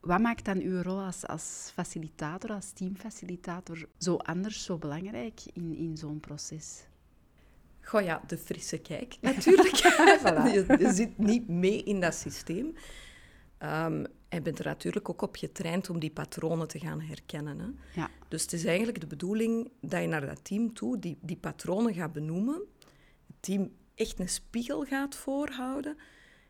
wat 0.00 0.20
maakt 0.20 0.44
dan 0.44 0.58
uw 0.60 0.82
rol 0.82 1.00
als, 1.00 1.26
als 1.26 1.70
facilitator, 1.74 2.50
als 2.50 2.70
teamfacilitator, 2.72 3.88
zo 3.98 4.16
anders, 4.16 4.64
zo 4.64 4.78
belangrijk 4.78 5.40
in, 5.52 5.76
in 5.76 5.96
zo'n 5.96 6.20
proces? 6.20 6.86
Goh 7.84 8.02
ja, 8.02 8.22
de 8.26 8.38
frisse 8.38 8.78
kijk 8.78 9.16
natuurlijk. 9.20 9.76
Voilà. 10.20 10.52
je, 10.56 10.76
je 10.78 10.92
zit 10.92 11.18
niet 11.18 11.48
mee 11.48 11.82
in 11.82 12.00
dat 12.00 12.14
systeem. 12.14 12.74
Ehm 13.58 14.04
en 14.34 14.42
bent 14.42 14.58
er 14.58 14.64
natuurlijk 14.64 15.08
ook 15.08 15.22
op 15.22 15.36
getraind 15.36 15.90
om 15.90 15.98
die 15.98 16.10
patronen 16.10 16.68
te 16.68 16.78
gaan 16.78 17.00
herkennen. 17.00 17.58
Hè. 17.58 18.00
Ja. 18.00 18.10
Dus 18.28 18.42
het 18.42 18.52
is 18.52 18.64
eigenlijk 18.64 19.00
de 19.00 19.06
bedoeling 19.06 19.70
dat 19.80 20.00
je 20.00 20.06
naar 20.06 20.26
dat 20.26 20.44
team 20.44 20.72
toe 20.72 20.98
die, 20.98 21.18
die 21.20 21.36
patronen 21.36 21.94
gaat 21.94 22.12
benoemen. 22.12 22.62
Het 23.26 23.36
team 23.40 23.72
echt 23.94 24.18
een 24.18 24.28
spiegel 24.28 24.84
gaat 24.84 25.16
voorhouden. 25.16 25.96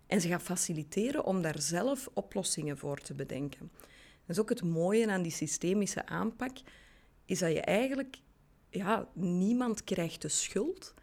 En 0.07 0.21
ze 0.21 0.29
gaat 0.29 0.43
faciliteren 0.43 1.25
om 1.25 1.43
daar 1.43 1.61
zelf 1.61 2.09
oplossingen 2.13 2.79
voor 2.79 2.99
te 2.99 3.15
bedenken. 3.15 3.71
Dat 4.27 4.37
is 4.37 4.39
ook 4.39 4.49
het 4.49 4.63
mooie 4.63 5.11
aan 5.11 5.23
die 5.23 5.33
systemische 5.33 6.07
aanpak. 6.07 6.57
Is 7.25 7.39
dat 7.39 7.53
je 7.53 7.61
eigenlijk... 7.61 8.17
Ja, 8.71 9.09
niemand 9.13 9.85
krijgt 9.85 10.23
de 10.23 10.29
schuld. 10.29 10.95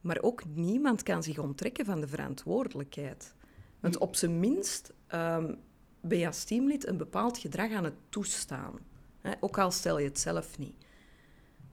Maar 0.00 0.18
ook 0.20 0.42
niemand 0.54 1.02
kan 1.02 1.22
zich 1.22 1.38
onttrekken 1.38 1.84
van 1.84 2.00
de 2.00 2.08
verantwoordelijkheid. 2.08 3.34
Want 3.80 3.98
op 3.98 4.16
zijn 4.16 4.40
minst 4.40 4.92
ehm, 5.06 5.54
ben 6.00 6.18
je 6.18 6.26
als 6.26 6.44
teamlid 6.44 6.86
een 6.86 6.96
bepaald 6.96 7.38
gedrag 7.38 7.72
aan 7.72 7.84
het 7.84 7.94
toestaan. 8.08 8.78
Hè? 9.20 9.32
Ook 9.40 9.58
al 9.58 9.70
stel 9.70 9.98
je 9.98 10.08
het 10.08 10.20
zelf 10.20 10.58
niet. 10.58 10.74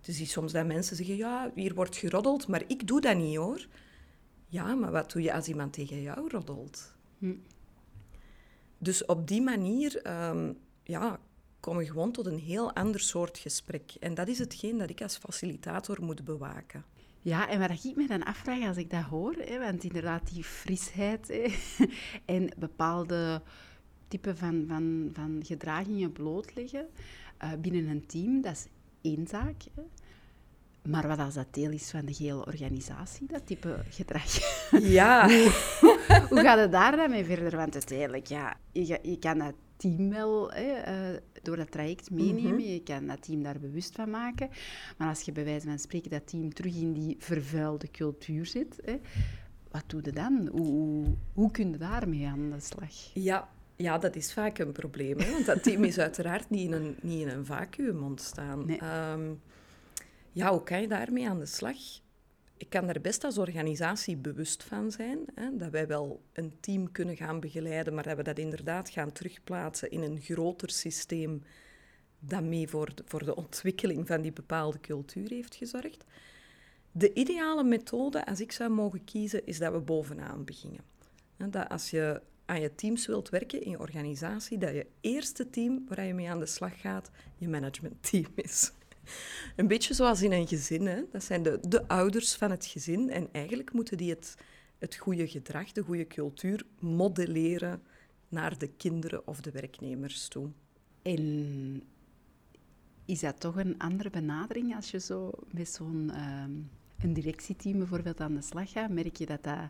Je 0.02 0.12
ziet 0.12 0.30
soms 0.30 0.52
dat 0.52 0.66
mensen 0.66 0.96
zeggen, 0.96 1.16
ja, 1.16 1.52
hier 1.56 1.74
wordt 1.74 1.96
geroddeld, 1.96 2.48
maar 2.48 2.64
ik 2.68 2.88
doe 2.88 3.02
dat 3.02 3.18
niet 3.18 3.38
hoor. 3.38 3.68
Ja, 4.48 4.76
maar 4.76 4.92
wat 4.92 5.12
doe 5.12 5.22
je 5.22 5.34
als 5.34 5.48
iemand 5.48 5.74
tegen 5.74 6.02
jou 6.02 6.30
roddelt? 6.30 6.96
Hm. 7.18 7.36
Dus 8.78 9.06
op 9.06 9.28
die 9.28 9.42
manier 9.42 10.02
ehm, 10.02 10.54
ja, 10.84 11.20
kom 11.60 11.80
je 11.80 11.88
gewoon 11.88 12.12
tot 12.12 12.26
een 12.26 12.40
heel 12.40 12.74
ander 12.74 13.00
soort 13.00 13.38
gesprek. 13.38 13.94
En 14.00 14.14
dat 14.14 14.28
is 14.28 14.40
hetgeen 14.40 14.78
dat 14.78 14.90
ik 14.90 15.02
als 15.02 15.18
facilitator 15.18 16.04
moet 16.04 16.24
bewaken. 16.24 16.86
Ja, 17.28 17.50
en 17.50 17.60
wat 17.60 17.84
ik 17.84 17.96
me 17.96 18.08
dan 18.08 18.24
afvraag 18.24 18.68
als 18.68 18.78
ik 18.78 18.90
dat 18.90 19.04
hoor, 19.04 19.34
hè, 19.34 19.60
want 19.60 19.84
inderdaad 19.84 20.30
die 20.34 20.44
frisheid 20.44 21.28
hè, 21.28 21.46
en 22.36 22.50
bepaalde 22.58 23.42
typen 24.08 24.38
van, 24.38 24.66
van, 24.68 25.10
van 25.14 25.40
gedragingen 25.46 26.12
blootleggen 26.12 26.88
eh, 27.38 27.52
binnen 27.62 27.88
een 27.88 28.06
team, 28.06 28.42
dat 28.42 28.52
is 28.52 28.68
één 29.02 29.28
zaak. 29.28 29.64
Hè. 29.76 29.82
Maar 30.92 31.08
wat 31.08 31.20
als 31.20 31.34
dat 31.34 31.54
deel 31.54 31.72
is 31.72 31.90
van 31.90 32.06
de 32.06 32.16
hele 32.18 32.46
organisatie, 32.46 33.28
dat 33.28 33.46
type 33.48 33.84
gedrag? 33.90 34.38
Ja, 34.82 35.28
Hoe 36.30 36.42
gaat 36.42 36.60
het 36.60 36.72
daar 36.72 36.96
dan 36.96 37.10
mee 37.10 37.26
verder? 37.26 37.56
Want 37.56 37.74
uiteindelijk, 37.74 38.28
ja, 38.28 38.58
je, 38.72 39.00
je 39.02 39.20
kan 39.20 39.38
dat 39.38 39.54
team 39.78 40.10
wel 40.10 40.52
hè, 40.52 40.72
eh, 40.72 41.20
door 41.42 41.56
dat 41.56 41.72
traject 41.72 42.12
meenemen. 42.12 42.54
Mhm. 42.54 42.60
Je 42.60 42.84
kan 42.84 43.08
dat 43.08 43.22
team 43.22 43.44
daar 43.44 43.60
bewust 43.60 43.96
van 43.96 44.10
maken. 44.10 44.50
Maar 44.98 45.08
als 45.08 45.22
je 45.22 45.32
bij 45.32 45.44
wijze 45.44 45.68
van 45.68 45.80
spreken 45.80 46.12
dat 46.12 46.28
team 46.28 46.54
terug 46.54 46.76
in 46.76 46.94
die 46.94 47.16
vervuilde 47.20 47.92
cultuur 47.92 48.46
zit, 48.46 48.80
hè, 48.86 49.00
wat 49.72 49.84
doe 49.88 50.02
je 50.04 50.12
dan? 50.12 50.50
Hoe, 50.52 50.66
hoe, 50.66 51.06
hoe 51.34 51.52
kun 51.52 51.72
je 51.72 51.78
daarmee 51.78 52.28
aan 52.28 52.50
de 52.50 52.60
slag? 52.60 53.14
ja, 53.14 53.50
ja, 53.76 53.98
dat 53.98 54.16
is 54.16 54.34
vaak 54.34 54.58
een 54.58 54.72
probleem. 54.72 55.20
Hè? 55.20 55.32
Want 55.32 55.46
dat 55.46 55.64
team 55.64 55.84
is 55.84 55.98
uiteraard 56.00 56.50
niet 56.50 56.66
in 56.66 56.74
een, 56.74 56.96
niet 57.02 57.22
in 57.22 57.30
een 57.30 57.46
vacuüm 57.46 58.04
ontstaan. 58.04 58.66
Nee. 58.66 58.78
Ehm, 58.78 59.34
ja, 60.32 60.52
hoe 60.52 60.64
kan 60.64 60.82
je 60.82 60.88
daarmee 60.88 61.30
aan 61.30 61.40
de 61.40 61.46
slag? 61.46 61.78
Ik 62.58 62.70
kan 62.70 62.86
daar 62.86 63.02
best 63.02 63.24
als 63.24 63.38
organisatie 63.38 64.18
bewust 64.18 64.64
van 64.64 64.92
zijn. 64.92 65.20
Hè? 65.36 65.58
Dat 65.58 65.70
wij 65.70 65.88
wel 65.88 66.22
een 66.34 66.54
team 66.60 66.92
kunnen 66.92 67.16
gaan 67.16 67.40
begeleiden, 67.40 67.94
maar 67.94 68.04
dat 68.04 68.18
we 68.18 68.24
dat 68.24 68.40
inderdaad 68.40 68.90
gaan 68.90 69.12
terugplaatsen 69.12 69.92
in 69.92 70.02
een 70.02 70.22
groter 70.22 70.70
systeem 70.70 71.44
dat 72.20 72.44
mee 72.44 72.68
voor 72.68 72.96
de, 72.96 73.04
voor 73.06 73.26
de 73.26 73.36
ontwikkeling 73.36 74.08
van 74.08 74.22
die 74.22 74.34
bepaalde 74.34 74.80
cultuur 74.80 75.30
heeft 75.30 75.56
gezorgd. 75.56 76.06
De 76.92 77.14
ideale 77.14 77.64
methode, 77.64 78.26
als 78.26 78.40
ik 78.40 78.52
zou 78.52 78.70
mogen 78.70 79.04
kiezen, 79.04 79.46
is 79.46 79.58
dat 79.58 79.74
we 79.74 79.80
bovenaan 79.80 80.46
beginnen. 80.46 80.82
Dat 81.38 81.70
als 81.70 81.90
je 81.90 82.22
aan 82.46 82.62
je 82.62 82.76
teams 82.76 83.06
wilt 83.06 83.30
werken 83.30 83.62
in 83.62 83.70
je 83.70 83.80
organisatie, 83.80 84.58
dat 84.58 84.74
je 84.74 84.88
eerste 85.02 85.50
team 85.50 85.86
waar 85.88 86.06
je 86.06 86.14
mee 86.14 86.30
aan 86.30 86.40
de 86.40 86.46
slag 86.46 86.82
gaat, 86.82 87.10
je 87.36 87.48
managementteam 87.48 88.32
is. 88.36 88.72
Een 89.56 89.68
beetje 89.68 89.94
zoals 89.94 90.22
in 90.22 90.32
een 90.32 90.48
gezin. 90.48 90.88
Hè? 90.88 91.02
Dat 91.12 91.24
zijn 91.24 91.44
de, 91.44 91.60
de 91.68 91.88
ouders 91.88 92.36
van 92.36 92.52
het 92.52 92.66
gezin. 92.66 93.10
En 93.10 93.30
eigenlijk 93.32 93.74
moeten 93.74 93.98
die 93.98 94.10
het, 94.10 94.36
het 94.78 94.96
goede 94.96 95.28
gedrag, 95.28 95.72
de 95.72 95.82
goede 95.82 96.08
cultuur 96.08 96.66
modelleren 96.80 97.82
naar 98.30 98.58
de 98.58 98.68
kinderen 98.68 99.28
of 99.28 99.42
de 99.42 99.52
werknemers 99.52 100.28
toe. 100.28 100.50
En 101.02 101.84
is 103.06 103.20
dat 103.20 103.40
toch 103.40 103.56
een 103.56 103.78
andere 103.78 104.10
benadering 104.10 104.76
als 104.76 104.92
je 104.92 105.00
zo 105.00 105.32
met 105.52 105.70
zo'n 105.70 106.12
ehm, 106.14 106.52
een 107.02 107.14
directieteam 107.14 107.78
bijvoorbeeld 107.78 108.20
aan 108.20 108.34
de 108.34 108.42
slag 108.42 108.72
gaat? 108.72 108.90
Merk 108.90 109.16
je 109.16 109.26
dat 109.26 109.44
dat 109.44 109.70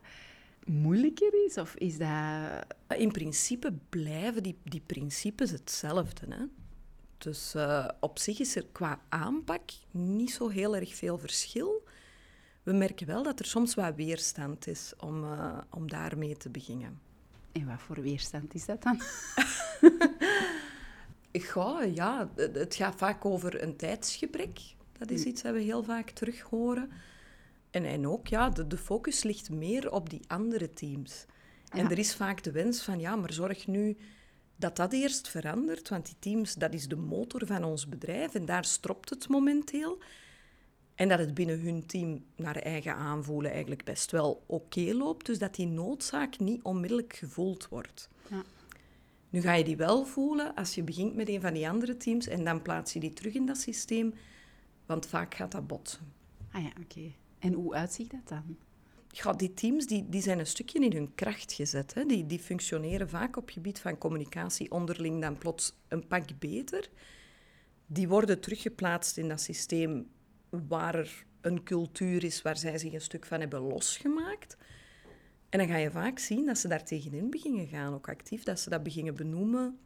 moeilijker 0.65 1.45
is? 1.45 1.57
Of 1.57 1.75
is 1.75 1.97
dat... 1.97 2.65
In 2.97 3.11
principe 3.11 3.73
blijven 3.89 4.43
die, 4.43 4.57
die 4.63 4.81
principes 4.85 5.51
hetzelfde. 5.51 6.25
Hè? 6.29 6.43
Dus 7.17 7.53
eh, 7.55 7.87
op 7.99 8.19
zich 8.19 8.39
is 8.39 8.55
er 8.55 8.65
qua 8.71 8.99
aanpak 9.09 9.61
niet 9.91 10.31
zo 10.31 10.47
heel 10.47 10.75
erg 10.75 10.95
veel 10.95 11.17
verschil. 11.17 11.83
We 12.63 12.73
merken 12.73 13.07
wel 13.07 13.23
dat 13.23 13.39
er 13.39 13.45
soms 13.45 13.73
wat 13.75 13.95
weerstand 13.95 14.67
is 14.67 14.93
om, 14.99 15.23
eh, 15.23 15.57
om 15.69 15.89
daarmee 15.89 16.37
te 16.37 16.49
beginnen. 16.49 16.99
En 17.51 17.65
wat 17.67 17.81
voor 17.81 18.01
weerstand 18.01 18.53
is 18.53 18.65
dat 18.65 18.83
dan? 18.83 19.01
Goh, 21.51 21.95
ja, 21.95 22.29
het 22.35 22.55
het 22.55 22.75
gaat 22.75 22.95
vaak 22.95 23.25
over 23.25 23.63
een 23.63 23.75
tijdsgebrek. 23.75 24.59
Dat 24.97 25.09
is 25.11 25.23
iets 25.23 25.41
dat 25.41 25.53
we 25.53 25.59
heel 25.59 25.83
vaak 25.83 26.09
terug 26.09 26.41
horen. 26.41 26.91
En, 27.71 27.85
en 27.85 28.07
ook, 28.07 28.27
ja, 28.27 28.49
de, 28.49 28.67
de 28.67 28.77
focus 28.77 29.23
ligt 29.23 29.49
meer 29.49 29.91
op 29.91 30.09
die 30.09 30.21
andere 30.27 30.73
teams. 30.73 31.25
En 31.69 31.83
Ja. 31.83 31.89
er 31.89 31.97
is 31.97 32.15
vaak 32.15 32.43
de 32.43 32.51
wens 32.51 32.81
van, 32.81 32.99
ja, 32.99 33.15
maar 33.15 33.33
zorg 33.33 33.67
nu 33.67 33.97
dat 34.57 34.75
dat 34.75 34.93
eerst 34.93 35.29
verandert, 35.29 35.89
want 35.89 36.05
die 36.05 36.15
teams, 36.19 36.53
dat 36.53 36.73
is 36.73 36.87
de 36.87 36.95
motor 36.95 37.45
van 37.45 37.63
ons 37.63 37.87
bedrijf 37.87 38.35
en 38.35 38.45
daar 38.45 38.65
stropt 38.65 39.09
het 39.09 39.27
momenteel. 39.27 39.97
En 40.95 41.09
dat 41.09 41.19
het 41.19 41.33
binnen 41.33 41.59
hun 41.59 41.85
team 41.85 42.25
naar 42.35 42.55
eigen 42.55 42.95
aanvoelen 42.95 43.51
eigenlijk 43.51 43.83
best 43.83 44.11
wel 44.11 44.43
oké 44.45 44.93
loopt, 44.93 45.25
dus 45.25 45.39
dat 45.39 45.55
die 45.55 45.67
noodzaak 45.67 46.39
niet 46.39 46.63
onmiddellijk 46.63 47.13
gevoeld 47.13 47.67
wordt. 47.67 48.09
Ja. 48.29 48.43
Nu 49.29 49.41
ga 49.41 49.53
je 49.53 49.63
die 49.63 49.77
wel 49.77 50.05
voelen 50.05 50.55
als 50.55 50.75
je 50.75 50.83
begint 50.83 51.15
met 51.15 51.29
een 51.29 51.41
van 51.41 51.53
die 51.53 51.69
andere 51.69 51.97
teams 51.97 52.27
en 52.27 52.43
dan 52.43 52.61
plaats 52.61 52.93
je 52.93 52.99
die 52.99 53.13
terug 53.13 53.33
in 53.33 53.45
dat 53.45 53.57
systeem, 53.57 54.13
want 54.85 55.07
vaak 55.07 55.35
gaat 55.35 55.51
dat 55.51 55.67
botsen. 55.67 56.13
Ah 56.51 56.63
ja, 56.63 56.71
oké. 56.81 57.11
En 57.39 57.53
hoe 57.53 57.73
uitziet 57.73 58.11
dat 58.11 58.27
dan? 58.27 58.57
Ja, 59.23 59.33
die 59.33 59.53
teams 59.53 59.87
die, 59.87 60.09
die 60.09 60.21
zijn 60.21 60.39
een 60.39 60.47
stukje 60.47 60.79
in 60.79 60.93
hun 60.93 61.15
kracht 61.15 61.53
gezet. 61.53 61.93
Hè. 61.93 62.05
Die, 62.05 62.25
die 62.25 62.39
functioneren 62.39 63.09
vaak 63.09 63.37
op 63.37 63.49
gebied 63.49 63.79
van 63.79 63.97
communicatie 63.97 64.71
onderling 64.71 65.21
dan 65.21 65.37
plots 65.37 65.73
een 65.87 66.07
pak 66.07 66.39
beter. 66.39 66.89
Die 67.85 68.07
worden 68.07 68.39
teruggeplaatst 68.41 69.17
in 69.17 69.27
dat 69.27 69.41
systeem 69.41 70.09
waar 70.49 70.95
er 70.95 71.25
een 71.41 71.63
cultuur 71.63 72.23
is 72.23 72.41
waar 72.41 72.57
zij 72.57 72.77
zich 72.77 72.93
een 72.93 73.01
stuk 73.01 73.25
van 73.25 73.39
hebben 73.39 73.61
losgemaakt. 73.61 74.57
En 75.49 75.59
dan 75.59 75.67
ga 75.67 75.77
je 75.77 75.91
vaak 75.91 76.19
zien 76.19 76.45
dat 76.45 76.57
ze 76.57 76.67
daar 76.67 76.83
tegenin 76.83 77.29
beginnen 77.29 77.67
gaan, 77.67 77.93
ook 77.93 78.09
actief, 78.09 78.43
dat 78.43 78.59
ze 78.59 78.69
dat 78.69 78.83
beginnen 78.83 79.15
benoemen. 79.15 79.79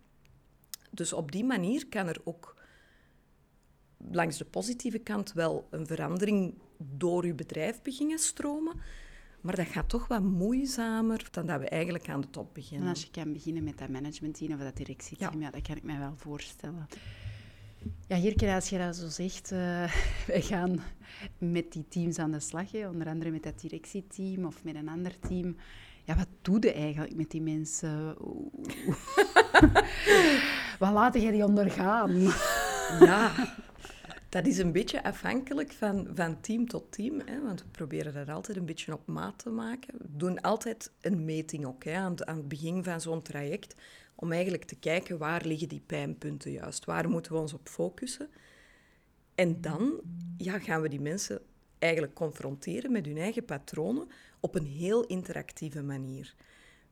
Dus 0.91 1.13
op 1.13 1.31
die 1.31 1.43
manier 1.43 1.87
kan 1.87 2.07
er 2.07 2.21
ook 2.23 2.55
langs 3.97 4.37
de 4.37 4.45
positieve 4.45 4.99
kant 4.99 5.33
wel 5.33 5.67
een 5.69 5.87
verandering 5.87 6.53
door 6.77 7.25
je 7.25 7.33
bedrijf 7.33 7.81
beginnen 7.81 8.19
stromen. 8.19 8.75
Maar 9.41 9.55
dat 9.55 9.67
gaat 9.67 9.89
toch 9.89 10.07
wat 10.07 10.21
moeizamer 10.21 11.27
dan 11.31 11.45
dat 11.45 11.59
we 11.59 11.69
eigenlijk 11.69 12.09
aan 12.09 12.21
de 12.21 12.29
top 12.29 12.45
En 12.47 12.53
beginnen. 12.53 12.89
als 12.89 13.01
je 13.01 13.11
kan 13.11 13.33
beginnen 13.33 13.63
met 13.63 13.77
dat 13.77 13.89
managementteam 13.89 14.53
of 14.53 14.59
dat 14.59 14.77
directieteam, 14.77 15.41
ja. 15.41 15.49
dat 15.51 15.61
kan 15.61 15.75
ik 15.75 15.83
mij 15.83 15.99
wel 15.99 16.13
voorstellen. 16.15 16.87
Ja, 18.07 18.17
Jirke, 18.17 18.53
als 18.53 18.69
je 18.69 18.77
dat 18.77 18.95
zo 18.95 19.07
zegt, 19.07 19.51
eh, 19.51 19.93
wij 20.27 20.41
gaan 20.41 20.79
met 21.37 21.71
die 21.71 21.87
teams 21.87 22.19
aan 22.19 22.31
de 22.31 22.39
slag, 22.39 22.71
hè, 22.71 22.87
onder 22.87 23.07
andere 23.07 23.31
met 23.31 23.43
dat 23.43 23.59
directieteam 23.61 24.45
of 24.45 24.63
met 24.63 24.75
een 24.75 24.89
ander 24.89 25.19
team. 25.19 25.55
Ja, 26.03 26.15
wat 26.15 26.27
doe 26.41 26.57
je 26.59 26.73
eigenlijk 26.73 27.15
met 27.15 27.31
die 27.31 27.41
mensen? 27.41 28.15
Wat 30.79 30.91
laat 30.91 31.13
jij 31.13 31.31
die 31.31 31.45
ondergaan? 31.45 32.19
Ja, 32.99 33.31
Dat 34.31 34.45
is 34.45 34.57
een 34.57 34.71
beetje 34.71 35.03
afhankelijk 35.03 35.71
van, 35.71 36.07
van 36.13 36.41
team 36.41 36.67
tot 36.67 36.91
team, 36.91 37.21
hè, 37.25 37.41
want 37.41 37.61
we 37.61 37.67
proberen 37.67 38.13
dat 38.13 38.29
altijd 38.29 38.57
een 38.57 38.65
beetje 38.65 38.93
op 38.93 39.07
maat 39.07 39.39
te 39.39 39.49
maken. 39.49 39.93
We 39.97 40.07
doen 40.17 40.41
altijd 40.41 40.91
een 41.01 41.25
meting 41.25 41.65
ook 41.65 41.83
hè, 41.83 41.95
aan, 41.95 42.27
aan 42.27 42.37
het 42.37 42.47
begin 42.47 42.83
van 42.83 43.01
zo'n 43.01 43.21
traject, 43.21 43.75
om 44.15 44.31
eigenlijk 44.31 44.63
te 44.63 44.75
kijken 44.75 45.17
waar 45.17 45.45
liggen 45.45 45.67
die 45.67 45.83
pijnpunten 45.85 46.51
juist, 46.51 46.85
waar 46.85 47.09
moeten 47.09 47.31
we 47.31 47.37
ons 47.37 47.53
op 47.53 47.69
focussen. 47.69 48.29
En 49.35 49.61
dan 49.61 50.01
ja, 50.37 50.59
gaan 50.59 50.81
we 50.81 50.89
die 50.89 51.01
mensen 51.01 51.41
eigenlijk 51.79 52.13
confronteren 52.13 52.91
met 52.91 53.05
hun 53.05 53.17
eigen 53.17 53.45
patronen 53.45 54.07
op 54.39 54.55
een 54.55 54.65
heel 54.65 55.05
interactieve 55.05 55.83
manier. 55.83 56.35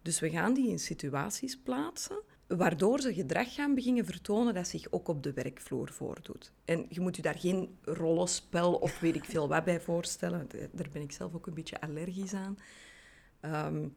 Dus 0.01 0.19
we 0.19 0.29
gaan 0.29 0.53
die 0.53 0.69
in 0.69 0.79
situaties 0.79 1.57
plaatsen 1.57 2.21
waardoor 2.57 3.01
ze 3.01 3.13
gedrag 3.13 3.53
gaan 3.53 3.75
beginnen 3.75 4.05
vertonen 4.05 4.53
dat 4.53 4.67
zich 4.67 4.91
ook 4.91 5.07
op 5.07 5.23
de 5.23 5.33
werkvloer 5.33 5.91
voordoet. 5.91 6.51
En 6.65 6.85
je 6.89 6.99
moet 6.99 7.15
je 7.15 7.21
daar 7.21 7.39
geen 7.39 7.77
rollenspel 7.83 8.73
of 8.73 8.99
weet 8.99 9.15
ik 9.15 9.25
veel 9.25 9.47
wat 9.47 9.63
bij 9.63 9.81
voorstellen. 9.81 10.47
Daar 10.71 10.89
ben 10.91 11.01
ik 11.01 11.11
zelf 11.11 11.35
ook 11.35 11.47
een 11.47 11.53
beetje 11.53 11.81
allergisch 11.81 12.33
aan. 12.33 12.57
Ehm, 13.39 13.87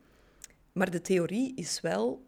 maar 0.72 0.90
de 0.90 1.00
theorie 1.00 1.54
is 1.54 1.80
wel 1.80 2.26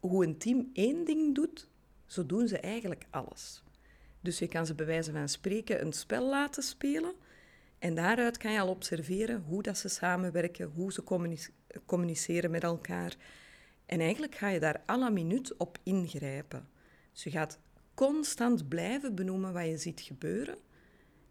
hoe 0.00 0.24
een 0.26 0.38
team 0.38 0.70
één 0.72 1.04
ding 1.04 1.34
doet, 1.34 1.68
zo 2.06 2.26
doen 2.26 2.48
ze 2.48 2.58
eigenlijk 2.58 3.06
alles. 3.10 3.62
Dus 4.20 4.38
je 4.38 4.48
kan 4.48 4.66
ze 4.66 4.74
bij 4.74 4.86
wijze 4.86 5.12
van 5.12 5.28
spreken 5.28 5.80
een 5.80 5.92
spel 5.92 6.28
laten 6.28 6.62
spelen. 6.62 7.14
En 7.78 7.94
daaruit 7.94 8.36
kan 8.36 8.52
je 8.52 8.60
al 8.60 8.68
observeren 8.68 9.42
hoe 9.46 9.62
dat 9.62 9.78
ze 9.78 9.88
samenwerken, 9.88 10.70
hoe 10.74 10.92
ze 10.92 11.04
communiceren 11.86 12.50
met 12.50 12.62
elkaar. 12.62 13.16
En 13.90 14.00
eigenlijk 14.00 14.34
ga 14.34 14.48
je 14.48 14.60
daar 14.60 14.82
à 14.88 14.98
la 14.98 15.08
minuut 15.08 15.56
op 15.56 15.78
ingrijpen. 15.82 16.68
Dus 17.12 17.22
je 17.22 17.30
gaat 17.30 17.58
constant 17.94 18.68
blijven 18.68 19.14
benoemen 19.14 19.52
wat 19.52 19.66
je 19.66 19.76
ziet 19.76 20.00
gebeuren. 20.00 20.58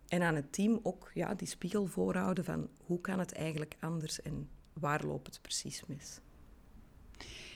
En 0.08 0.22
aan 0.22 0.36
het 0.36 0.54
team 0.54 0.80
ook 0.84 1.12
ja, 1.14 1.36
die 1.36 1.48
spiegel 1.48 1.86
voorhouden 1.86 2.46
van 2.46 2.70
hoe 2.86 3.02
kan 3.02 3.20
het 3.20 3.34
eigenlijk 3.34 3.76
anders 3.80 4.22
en 4.22 4.50
waar 4.74 5.06
loopt 5.06 5.28
het 5.28 5.42
precies 5.42 5.86
mis. 5.86 6.20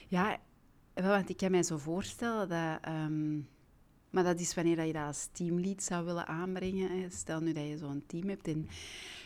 Ja, 0.08 0.38
want 0.94 1.30
ik 1.30 1.38
kan 1.38 1.52
mij 1.52 1.64
zo 1.64 1.78
voorstellen 1.78 2.50
dat... 2.50 2.78
Ehm, 2.82 3.40
maar 4.14 4.24
dat 4.24 4.40
is 4.40 4.54
wanneer 4.54 4.86
je 4.86 4.94
dat 4.94 5.06
als 5.06 5.30
teamlead 5.32 5.84
zou 5.84 6.06
willen 6.06 6.28
aanbrengen. 6.28 7.12
Stel 7.12 7.40
nu 7.40 7.54
dat 7.54 7.68
je 7.68 7.78
zo'n 7.78 8.04
team 8.08 8.30
hebt 8.30 8.48
en 8.48 8.68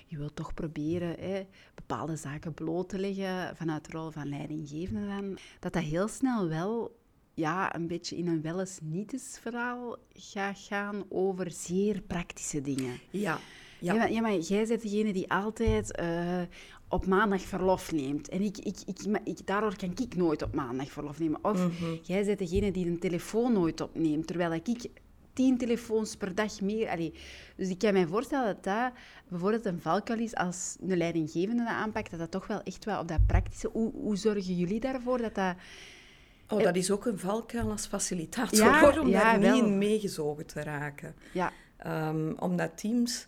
je 0.05 0.17
wilt 0.17 0.35
toch 0.35 0.53
proberen 0.53 1.15
hè, 1.19 1.47
bepaalde 1.75 2.15
zaken 2.15 2.53
bloot 2.53 2.89
te 2.89 2.99
leggen 2.99 3.55
vanuit 3.55 3.85
de 3.85 3.97
rol 3.97 4.11
van 4.11 4.29
leidinggevende 4.29 5.07
dan, 5.07 5.37
dat 5.59 5.73
dat 5.73 5.83
heel 5.83 6.07
snel 6.07 6.47
wel 6.47 6.99
ja, 7.33 7.75
een 7.75 7.87
beetje 7.87 8.17
in 8.17 8.27
een 8.27 8.41
wel 8.41 8.59
eens 8.59 8.79
niet 8.81 9.39
verhaal 9.41 9.95
gaat 10.13 10.59
gaan 10.59 11.03
over 11.09 11.51
zeer 11.51 12.01
praktische 12.01 12.61
dingen. 12.61 12.99
Ja. 13.09 13.39
Ja. 13.79 13.93
ja, 13.93 13.99
maar, 13.99 14.11
ja, 14.11 14.21
maar 14.21 14.37
jij 14.37 14.65
bent 14.65 14.81
degene 14.81 15.13
die 15.13 15.31
altijd 15.31 15.99
uh, 15.99 16.41
op 16.89 17.05
maandag 17.05 17.41
verlof 17.41 17.91
neemt. 17.91 18.29
En 18.29 18.41
ik, 18.41 18.57
ik, 18.57 18.77
ik, 18.85 18.99
ik, 19.23 19.47
daardoor 19.47 19.75
kan 19.75 19.91
ik 19.95 20.15
nooit 20.15 20.41
op 20.41 20.55
maandag 20.55 20.91
verlof 20.91 21.19
nemen. 21.19 21.43
Of 21.43 21.57
mm 21.57 21.71
-hmm. 21.79 21.99
jij 22.01 22.25
bent 22.25 22.39
degene 22.39 22.71
die 22.71 22.85
een 22.85 22.99
telefoon 22.99 23.53
nooit 23.53 23.81
opneemt, 23.81 24.27
terwijl 24.27 24.53
ik 24.53 24.89
tien 25.37 25.57
telefoons 25.57 26.15
per 26.15 26.35
dag 26.35 26.61
meer. 26.61 26.89
Allee, 26.89 27.13
dus 27.55 27.69
ik 27.69 27.77
kan 27.77 27.93
mij 27.93 28.07
voorstellen 28.07 28.45
dat 28.45 28.63
dat 28.63 28.91
bijvoorbeeld 29.27 29.65
een 29.65 29.81
valkuil 29.81 30.19
is 30.19 30.35
als 30.35 30.75
een 30.81 30.97
leidinggevende 30.97 31.63
dat 31.63 31.73
aanpakt, 31.73 32.09
dat 32.09 32.19
dat 32.19 32.31
toch 32.31 32.47
wel 32.47 32.61
echt 32.63 32.85
wel 32.85 32.99
op 32.99 33.07
dat 33.07 33.25
praktische... 33.27 33.69
Hoe, 33.71 33.91
hoe 33.93 34.15
zorgen 34.15 34.55
jullie 34.55 34.79
daarvoor 34.79 35.17
dat 35.17 35.35
dat... 35.35 35.55
Oh, 36.49 36.63
dat 36.63 36.75
is 36.75 36.91
ook 36.91 37.05
een 37.05 37.19
valkuil 37.19 37.71
als 37.71 37.85
facilitator, 37.85 38.57
ja, 38.57 38.99
om 39.01 39.11
daar 39.11 39.39
niet 39.39 39.63
in 39.63 39.77
meegezogen 39.77 40.45
te 40.45 40.63
raken. 40.63 41.15
Ja. 41.31 41.51
Um, 41.85 42.35
omdat 42.39 42.77
teams... 42.77 43.27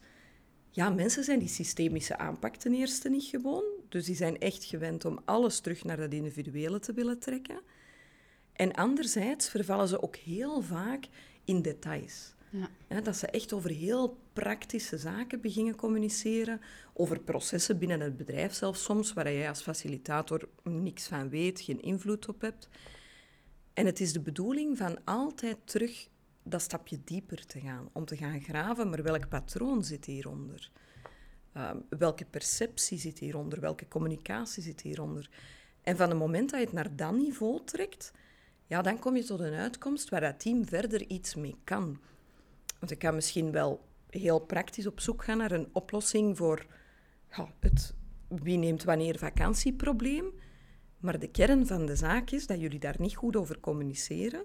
Ja, 0.70 0.90
mensen 0.90 1.24
zijn 1.24 1.40
die 1.40 1.48
systemische 1.48 2.18
aanpak 2.18 2.56
ten 2.56 2.74
eerste 2.74 3.10
niet 3.10 3.24
gewoon. 3.24 3.64
Dus 3.90 4.06
die 4.06 4.16
zijn 4.16 4.40
echt 4.40 4.64
gewend 4.64 5.06
om 5.06 5.20
alles 5.26 5.60
terug 5.60 5.84
naar 5.84 5.98
dat 5.98 6.14
individuele 6.14 6.80
te 6.80 6.94
willen 6.94 7.20
trekken. 7.20 7.62
En 8.54 8.74
anderzijds 8.74 9.50
vervallen 9.50 9.88
ze 9.88 10.02
ook 10.02 10.16
heel 10.16 10.62
vaak 10.62 11.08
in 11.46 11.62
details. 11.62 12.34
Ja. 12.88 13.02
dat 13.02 13.16
ze 13.16 13.28
echt 13.28 13.54
over 13.54 13.70
heel 13.70 14.18
praktische 14.34 14.98
zaken 14.98 15.42
beginnen 15.42 15.76
communiceren, 15.76 16.62
over 16.94 17.20
processen 17.20 17.78
binnen 17.78 18.00
het 18.00 18.18
bedrijf 18.18 18.54
zelfs 18.54 18.84
soms, 18.84 19.14
waar 19.14 19.34
jij 19.34 19.50
als 19.50 19.62
facilitator 19.62 20.50
niks 20.64 21.08
van 21.08 21.30
weet, 21.30 21.62
geen 21.62 21.82
invloed 21.82 22.28
op 22.28 22.42
hebt. 22.42 22.70
En 23.74 23.86
het 23.86 24.00
is 24.00 24.14
de 24.14 24.20
bedoeling 24.20 24.78
van 24.78 25.06
altijd 25.06 25.58
terug 25.64 26.09
dat 26.50 26.62
stapje 26.62 27.00
dieper 27.04 27.46
te 27.46 27.60
gaan, 27.60 27.90
om 27.92 28.06
te 28.06 28.18
gaan 28.18 28.42
graven, 28.42 28.90
maar 28.90 29.04
welk 29.04 29.30
patroon 29.30 29.84
zit 29.84 30.06
hieronder? 30.06 30.72
Um, 31.58 31.86
welke 31.90 32.26
perceptie 32.26 33.00
zit 33.00 33.20
hieronder? 33.20 33.60
Welke 33.60 33.88
communicatie 33.88 34.64
zit 34.64 34.82
hieronder? 34.82 35.30
En 35.82 35.98
van 35.98 36.10
het 36.10 36.18
moment 36.18 36.50
dat 36.50 36.60
je 36.60 36.66
het 36.66 36.76
naar 36.76 36.96
dat 36.96 37.14
niveau 37.14 37.64
trekt, 37.64 38.12
ja, 38.66 38.82
dan 38.82 39.00
kom 39.00 39.16
je 39.16 39.24
tot 39.24 39.40
een 39.40 39.54
uitkomst 39.54 40.10
waar 40.10 40.22
dat 40.22 40.40
team 40.40 40.66
verder 40.66 41.08
iets 41.08 41.36
mee 41.36 41.56
kan. 41.64 42.00
Want 42.80 42.92
ik 42.92 43.00
kan 43.00 43.16
misschien 43.16 43.52
wel 43.52 43.88
heel 44.10 44.40
praktisch 44.40 44.88
op 44.88 45.00
zoek 45.00 45.24
gaan 45.24 45.38
naar 45.38 45.52
een 45.52 45.70
oplossing 45.72 46.38
voor 46.38 46.66
ja, 47.30 47.54
het 47.60 47.94
wie 48.28 48.58
neemt 48.58 48.84
wanneer 48.84 49.18
vakantieprobleem. 49.18 50.32
Maar 50.98 51.20
de 51.20 51.32
kern 51.32 51.68
van 51.68 51.86
de 51.86 51.96
zaak 51.96 52.30
is 52.30 52.48
dat 52.48 52.60
jullie 52.60 52.80
daar 52.80 52.96
niet 53.00 53.16
goed 53.16 53.36
over 53.36 53.60
communiceren. 53.60 54.44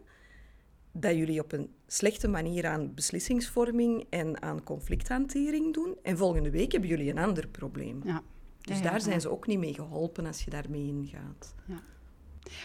Dat 0.96 1.14
jullie 1.14 1.40
op 1.40 1.52
een 1.52 1.70
slechte 1.86 2.28
manier 2.28 2.66
aan 2.66 2.94
beslissingsvorming 2.94 4.06
en 4.10 4.42
aan 4.42 4.62
conflicthantering 4.62 5.74
doen. 5.74 5.94
En 6.02 6.16
volgende 6.16 6.50
week 6.50 6.72
hebben 6.72 6.90
jullie 6.90 7.10
een 7.10 7.18
ander 7.18 7.48
probleem. 7.48 8.00
Ja. 8.04 8.22
Dus 8.60 8.82
daar 8.82 9.00
zijn 9.00 9.20
ze 9.20 9.30
ook 9.30 9.46
niet 9.46 9.58
mee 9.58 9.74
geholpen 9.74 10.26
als 10.26 10.44
je 10.44 10.50
daarmee 10.50 10.86
ingaat. 10.86 11.54
Ja. 11.66 11.80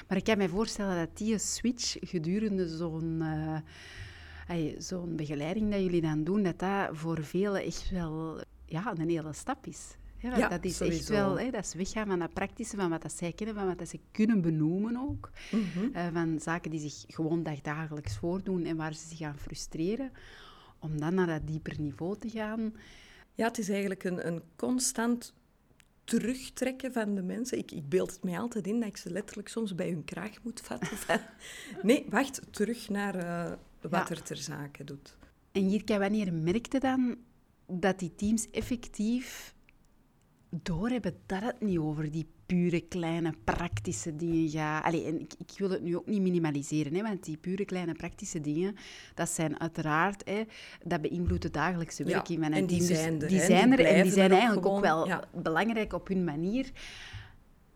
Maar 0.07 0.17
ik 0.17 0.23
kan 0.23 0.37
me 0.37 0.49
voorstellen 0.49 0.97
dat 0.97 1.17
die 1.17 1.37
switch 1.37 1.97
gedurende 1.99 2.67
zo'n... 2.67 3.21
Uh, 3.21 3.57
zo'n 4.77 5.15
begeleiding 5.15 5.71
dat 5.71 5.81
jullie 5.81 6.01
dan 6.01 6.23
doen, 6.23 6.43
dat 6.43 6.59
dat 6.59 6.89
voor 6.91 7.23
velen 7.23 7.63
echt 7.63 7.89
wel 7.89 8.43
ja, 8.65 8.93
een 8.97 9.09
hele 9.09 9.33
stap 9.33 9.67
is. 9.67 9.97
Ja, 10.19 10.47
dat 10.47 10.65
is 10.65 10.81
echt 10.81 11.09
wel, 11.09 11.39
hè, 11.39 11.49
dat 11.51 11.65
is 11.65 11.73
weggaan 11.73 12.07
van 12.07 12.19
dat 12.19 12.33
praktische, 12.33 12.75
van 12.75 12.89
wat 12.89 13.01
dat 13.01 13.11
zij 13.11 13.31
kennen, 13.31 13.55
van 13.55 13.67
wat 13.67 13.79
dat 13.79 13.89
ze 13.89 13.99
kunnen 14.11 14.41
benoemen 14.41 14.97
ook. 14.97 15.29
Mm 15.51 15.67
van 16.13 16.39
zaken 16.39 16.71
die 16.71 16.89
zich 16.89 17.15
gewoon 17.15 17.43
dagdagelijks 17.43 18.17
voordoen 18.17 18.65
en 18.65 18.75
waar 18.75 18.93
ze 18.93 19.07
zich 19.07 19.17
gaan 19.17 19.37
frustreren. 19.37 20.11
Om 20.79 20.99
dan 20.99 21.13
naar 21.13 21.27
dat 21.27 21.47
dieper 21.47 21.75
niveau 21.79 22.17
te 22.17 22.29
gaan. 22.29 22.73
Ja, 23.33 23.47
het 23.47 23.57
is 23.57 23.69
eigenlijk 23.69 24.03
een, 24.03 24.27
een 24.27 24.41
constant 24.55 25.33
terugtrekken 26.03 26.93
van 26.93 27.15
de 27.15 27.21
mensen. 27.21 27.57
Ik, 27.57 27.71
ik 27.71 27.89
beeld 27.89 28.11
het 28.11 28.23
mij 28.23 28.39
altijd 28.39 28.67
in 28.67 28.79
dat 28.79 28.89
ik 28.89 28.97
ze 28.97 29.11
letterlijk 29.11 29.47
soms 29.47 29.75
bij 29.75 29.89
hun 29.89 30.03
kraag 30.03 30.43
moet 30.43 30.61
vatten. 30.61 30.97
nee, 31.81 32.05
wacht, 32.09 32.41
terug 32.51 32.89
naar 32.89 33.15
uh, 33.15 33.51
wat 33.81 34.09
er 34.09 34.23
ter 34.23 34.37
zake 34.37 34.83
doet. 34.83 35.17
En 35.51 35.69
Jirka, 35.69 35.99
wanneer 35.99 36.33
merkte 36.33 36.79
dan 36.79 37.17
dat 37.67 37.99
die 37.99 38.15
teams 38.15 38.49
effectief 38.51 39.55
doorhebben 40.49 41.15
dat 41.25 41.41
het 41.41 41.61
niet 41.61 41.77
over 41.77 42.11
die 42.11 42.27
pure 42.45 42.81
kleine 42.81 43.33
praktische 43.43 44.15
dingen 44.15 44.49
gaat. 44.49 44.83
Allee, 44.83 45.05
en 45.05 45.19
ik, 45.19 45.33
ik, 45.37 45.57
wil 45.57 45.69
het 45.69 45.81
nu 45.81 45.95
ook 45.95 46.05
niet 46.05 46.21
minimaliseren, 46.21 46.93
hè, 46.95 47.01
want 47.01 47.23
die 47.23 47.37
pure 47.37 47.65
kleine 47.65 47.93
praktische 47.93 48.41
dingen, 48.41 48.75
dat 49.15 49.29
zijn 49.29 49.59
uiteraard, 49.59 50.21
hè, 50.25 50.43
dat 50.83 51.01
beïnvloedt 51.01 51.43
het 51.43 51.53
dagelijkse 51.53 52.03
werk 52.03 52.29
in 52.29 52.39
mijn 52.39 52.53
en 52.53 52.65
die 52.65 52.81
zijn 52.81 53.21
er. 53.21 53.27
Die 53.27 53.39
zijn 53.39 53.71
er 53.71 53.79
en 53.79 54.03
die 54.03 54.11
zijn 54.11 54.31
eigenlijk 54.31 54.65
ook 54.65 54.79
wel 54.79 55.09
belangrijk 55.33 55.93
op 55.93 56.07
hun 56.07 56.23
manier. 56.23 56.71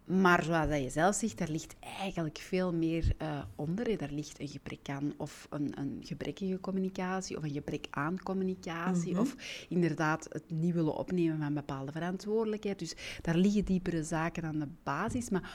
Maar 0.05 0.43
zoals 0.43 0.81
je 0.81 0.89
zelf 0.89 1.15
zegt, 1.15 1.37
daar 1.37 1.49
ligt 1.49 1.75
eigenlijk 1.79 2.37
veel 2.37 2.73
meer 2.73 3.15
uh, 3.21 3.43
onder. 3.55 3.97
Daar 3.97 4.11
ligt 4.11 4.39
een 4.39 4.47
gebrek 4.47 4.89
aan, 4.89 5.13
of 5.17 5.47
een, 5.49 5.79
een 5.79 5.99
gebrekkige 6.01 6.59
communicatie, 6.59 7.37
of 7.37 7.43
een 7.43 7.51
gebrek 7.51 7.87
aan 7.89 8.23
communicatie, 8.23 9.11
mhm. 9.11 9.21
of 9.21 9.35
inderdaad 9.69 10.25
het 10.29 10.51
niet 10.51 10.73
willen 10.73 10.97
opnemen 10.97 11.39
van 11.39 11.53
bepaalde 11.53 11.91
verantwoordelijkheid. 11.91 12.79
Dus 12.79 12.95
daar 13.21 13.35
liggen 13.35 13.65
diepere 13.65 14.03
zaken 14.03 14.43
aan 14.43 14.59
de 14.59 14.69
basis. 14.83 15.29
Maar 15.29 15.51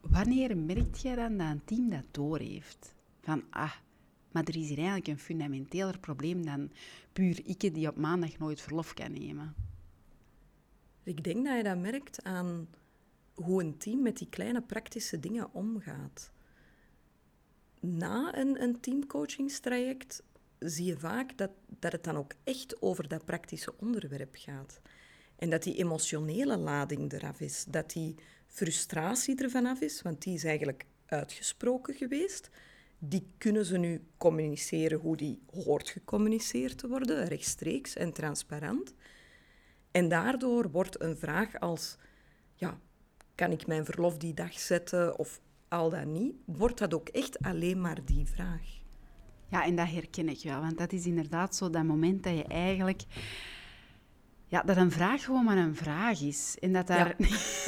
wanneer 0.00 0.56
merkt 0.56 1.02
je 1.02 1.14
dan 1.14 1.36
dat 1.36 1.50
een 1.50 1.64
team 1.64 1.90
dat 1.90 2.06
doorheeft? 2.10 2.94
Van, 3.20 3.42
ah, 3.50 3.72
maar 4.30 4.44
er 4.44 4.56
is 4.56 4.68
hier 4.68 4.76
eigenlijk 4.76 5.08
een 5.08 5.18
fundamenteeler 5.18 5.98
probleem 5.98 6.44
dan 6.44 6.70
puur 7.12 7.40
ik 7.44 7.74
die 7.74 7.88
op 7.88 7.96
maandag 7.96 8.38
nooit 8.38 8.60
verlof 8.60 8.94
kan 8.94 9.12
nemen. 9.12 9.54
Ik 11.02 11.24
denk 11.24 11.44
dat 11.44 11.56
je 11.56 11.62
dat 11.62 11.78
merkt 11.78 12.24
aan 12.24 12.68
hoe 13.34 13.62
een 13.62 13.78
team 13.78 14.02
met 14.02 14.16
die 14.18 14.28
kleine 14.28 14.62
praktische 14.62 15.20
dingen 15.20 15.52
omgaat. 15.52 16.32
Na 17.80 18.36
een, 18.36 18.62
een 18.62 18.80
teamcoachingstraject 18.80 20.22
zie 20.58 20.84
je 20.86 20.98
vaak 20.98 21.36
dat, 21.38 21.50
dat 21.78 21.92
het 21.92 22.04
dan 22.04 22.16
ook 22.16 22.32
echt 22.44 22.82
over 22.82 23.08
dat 23.08 23.24
praktische 23.24 23.78
onderwerp 23.78 24.34
gaat. 24.38 24.80
En 25.36 25.50
dat 25.50 25.62
die 25.62 25.76
emotionele 25.76 26.56
lading 26.56 27.12
eraf 27.12 27.40
is, 27.40 27.64
dat 27.68 27.90
die 27.90 28.14
frustratie 28.46 29.42
ervan 29.42 29.66
af 29.66 29.80
is, 29.80 30.02
want 30.02 30.22
die 30.22 30.34
is 30.34 30.44
eigenlijk 30.44 30.84
uitgesproken 31.06 31.94
geweest. 31.94 32.50
die 32.98 33.32
kunnen 33.38 33.64
ze 33.64 33.78
nu 33.78 34.04
communiceren 34.16 34.98
hoe 34.98 35.16
die 35.16 35.42
hoort 35.50 35.88
gecommuniceerd 35.88 36.78
te 36.78 36.88
worden, 36.88 37.24
rechtstreeks 37.26 37.96
en 37.96 38.12
transparant. 38.12 38.94
En 39.90 40.08
daardoor 40.08 40.70
wordt 40.70 41.00
een 41.00 41.16
vraag 41.16 41.60
als, 41.60 41.96
ja, 42.54 42.80
kan 43.34 43.50
ik 43.50 43.66
mijn 43.66 43.84
verlof 43.84 44.16
die 44.16 44.34
dag 44.34 44.58
zetten 44.58 45.18
of 45.18 45.40
al 45.68 45.90
dat 45.90 46.04
niet, 46.04 46.34
wordt 46.44 46.78
dat 46.78 46.94
ook 46.94 47.08
echt 47.08 47.42
alleen 47.42 47.80
maar 47.80 48.04
die 48.04 48.26
vraag. 48.26 48.82
Ja, 49.48 49.64
en 49.64 49.76
dat 49.76 49.90
herken 49.90 50.28
ik 50.28 50.40
wel, 50.42 50.60
want 50.60 50.78
dat 50.78 50.92
is 50.92 51.06
inderdaad 51.06 51.56
zo 51.56 51.70
dat 51.70 51.84
moment 51.84 52.22
dat 52.22 52.36
je 52.36 52.44
eigenlijk 52.44 53.04
ja, 54.54 54.62
dat 54.62 54.76
een 54.76 54.90
vraag 54.90 55.24
gewoon 55.24 55.44
maar 55.44 55.56
een 55.56 55.76
vraag 55.76 56.20
is. 56.20 56.56
En 56.60 56.72
dat 56.72 56.86
daar, 56.86 57.16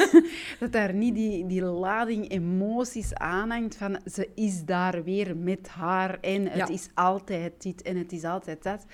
dat 0.60 0.72
daar 0.72 0.94
niet 0.94 1.14
die, 1.14 1.46
die 1.46 1.62
lading 1.62 2.30
emoties 2.30 3.14
aanhangt 3.14 3.76
van 3.76 4.00
ze 4.04 4.30
is 4.34 4.64
daar 4.64 5.04
weer 5.04 5.36
met 5.36 5.68
haar 5.68 6.20
en 6.20 6.50
het 6.50 6.68
is 6.68 6.88
altijd 6.94 7.62
dit 7.62 7.82
en 7.82 7.96
het 7.96 8.12
is 8.12 8.24
altijd 8.24 8.62
dat. 8.62 8.84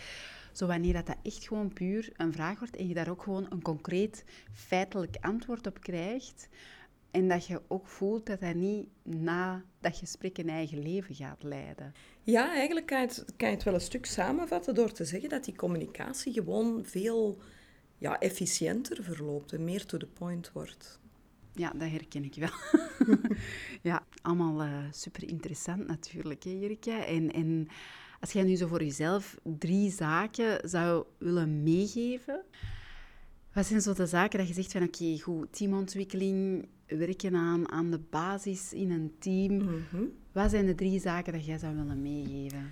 Zo 0.53 0.67
wanneer 0.67 0.93
dat, 0.93 1.07
dat 1.07 1.17
echt 1.23 1.47
gewoon 1.47 1.73
puur 1.73 2.13
een 2.17 2.33
vraag 2.33 2.59
wordt 2.59 2.77
en 2.77 2.89
je 2.89 2.95
daar 2.95 3.11
ook 3.11 3.23
gewoon 3.23 3.47
een 3.49 3.63
concreet 3.63 4.25
feitelijk 4.53 5.17
antwoord 5.21 5.67
op 5.67 5.81
krijgt. 5.81 6.49
En 7.11 7.29
dat 7.29 7.47
je 7.47 7.63
ook 7.69 7.87
voelt 7.87 8.27
dat 8.27 8.41
dat 8.41 8.55
niet 8.55 8.89
na 9.03 9.65
dat 9.81 9.97
gesprek 9.97 10.39
een 10.39 10.49
eigen 10.49 10.83
leven 10.83 11.15
gaat 11.15 11.43
leiden. 11.43 11.95
Ja, 12.23 12.55
eigenlijk 12.55 12.87
kan 12.87 13.01
je, 13.01 13.07
het, 13.07 13.25
kan 13.37 13.49
je 13.49 13.55
het 13.55 13.65
wel 13.65 13.75
een 13.75 13.81
stuk 13.81 14.07
samenvatten 14.07 14.75
door 14.75 14.93
te 14.93 15.05
zeggen 15.05 15.29
dat 15.29 15.45
die 15.45 15.57
communicatie 15.57 16.33
gewoon 16.33 16.85
veel 16.85 17.39
ja, 17.99 18.19
efficiënter 18.19 19.05
verloopt 19.05 19.53
en 19.53 19.65
meer 19.65 19.87
to 19.87 19.99
the 19.99 20.07
point 20.07 20.53
wordt. 20.53 21.01
Ja, 21.55 21.71
dat 21.71 21.91
herken 21.91 22.25
ik 22.25 22.35
wel. 22.35 22.79
ja, 23.93 24.07
allemaal 24.23 24.65
uh, 24.65 24.79
super 24.91 25.29
interessant 25.29 25.87
natuurlijk, 25.87 26.45
hè, 26.45 26.51
Jirka. 26.51 27.05
En, 27.05 27.33
en 27.33 27.69
als 28.23 28.33
jij 28.33 28.43
nu 28.43 28.57
zo 28.57 28.67
voor 28.67 28.83
jezelf 28.83 29.37
drie 29.43 29.91
zaken 29.91 30.69
zou 30.69 31.05
willen 31.19 31.63
meegeven, 31.63 32.43
wat 33.53 33.67
zijn 33.67 33.81
zo 33.81 33.93
de 33.95 34.07
zaken 34.07 34.39
dat 34.39 34.49
je 34.49 34.55
zegt 34.55 34.73
van 34.73 34.83
oké, 34.83 35.19
goed, 35.19 35.57
teamontwikkeling, 35.57 36.69
werken 36.87 37.35
aan, 37.35 37.71
aan 37.71 37.91
de 37.91 37.99
basis 38.11 38.73
in 38.73 38.91
een 38.91 39.15
team. 39.19 39.57
Mhm. 39.57 40.05
Wat 40.33 40.51
zijn 40.51 40.67
de 40.67 40.75
drie 40.75 41.01
zaken 41.01 41.33
dat 41.33 41.45
jij 41.45 41.59
zou 41.59 41.77
willen 41.77 42.03
meegeven? 42.03 42.71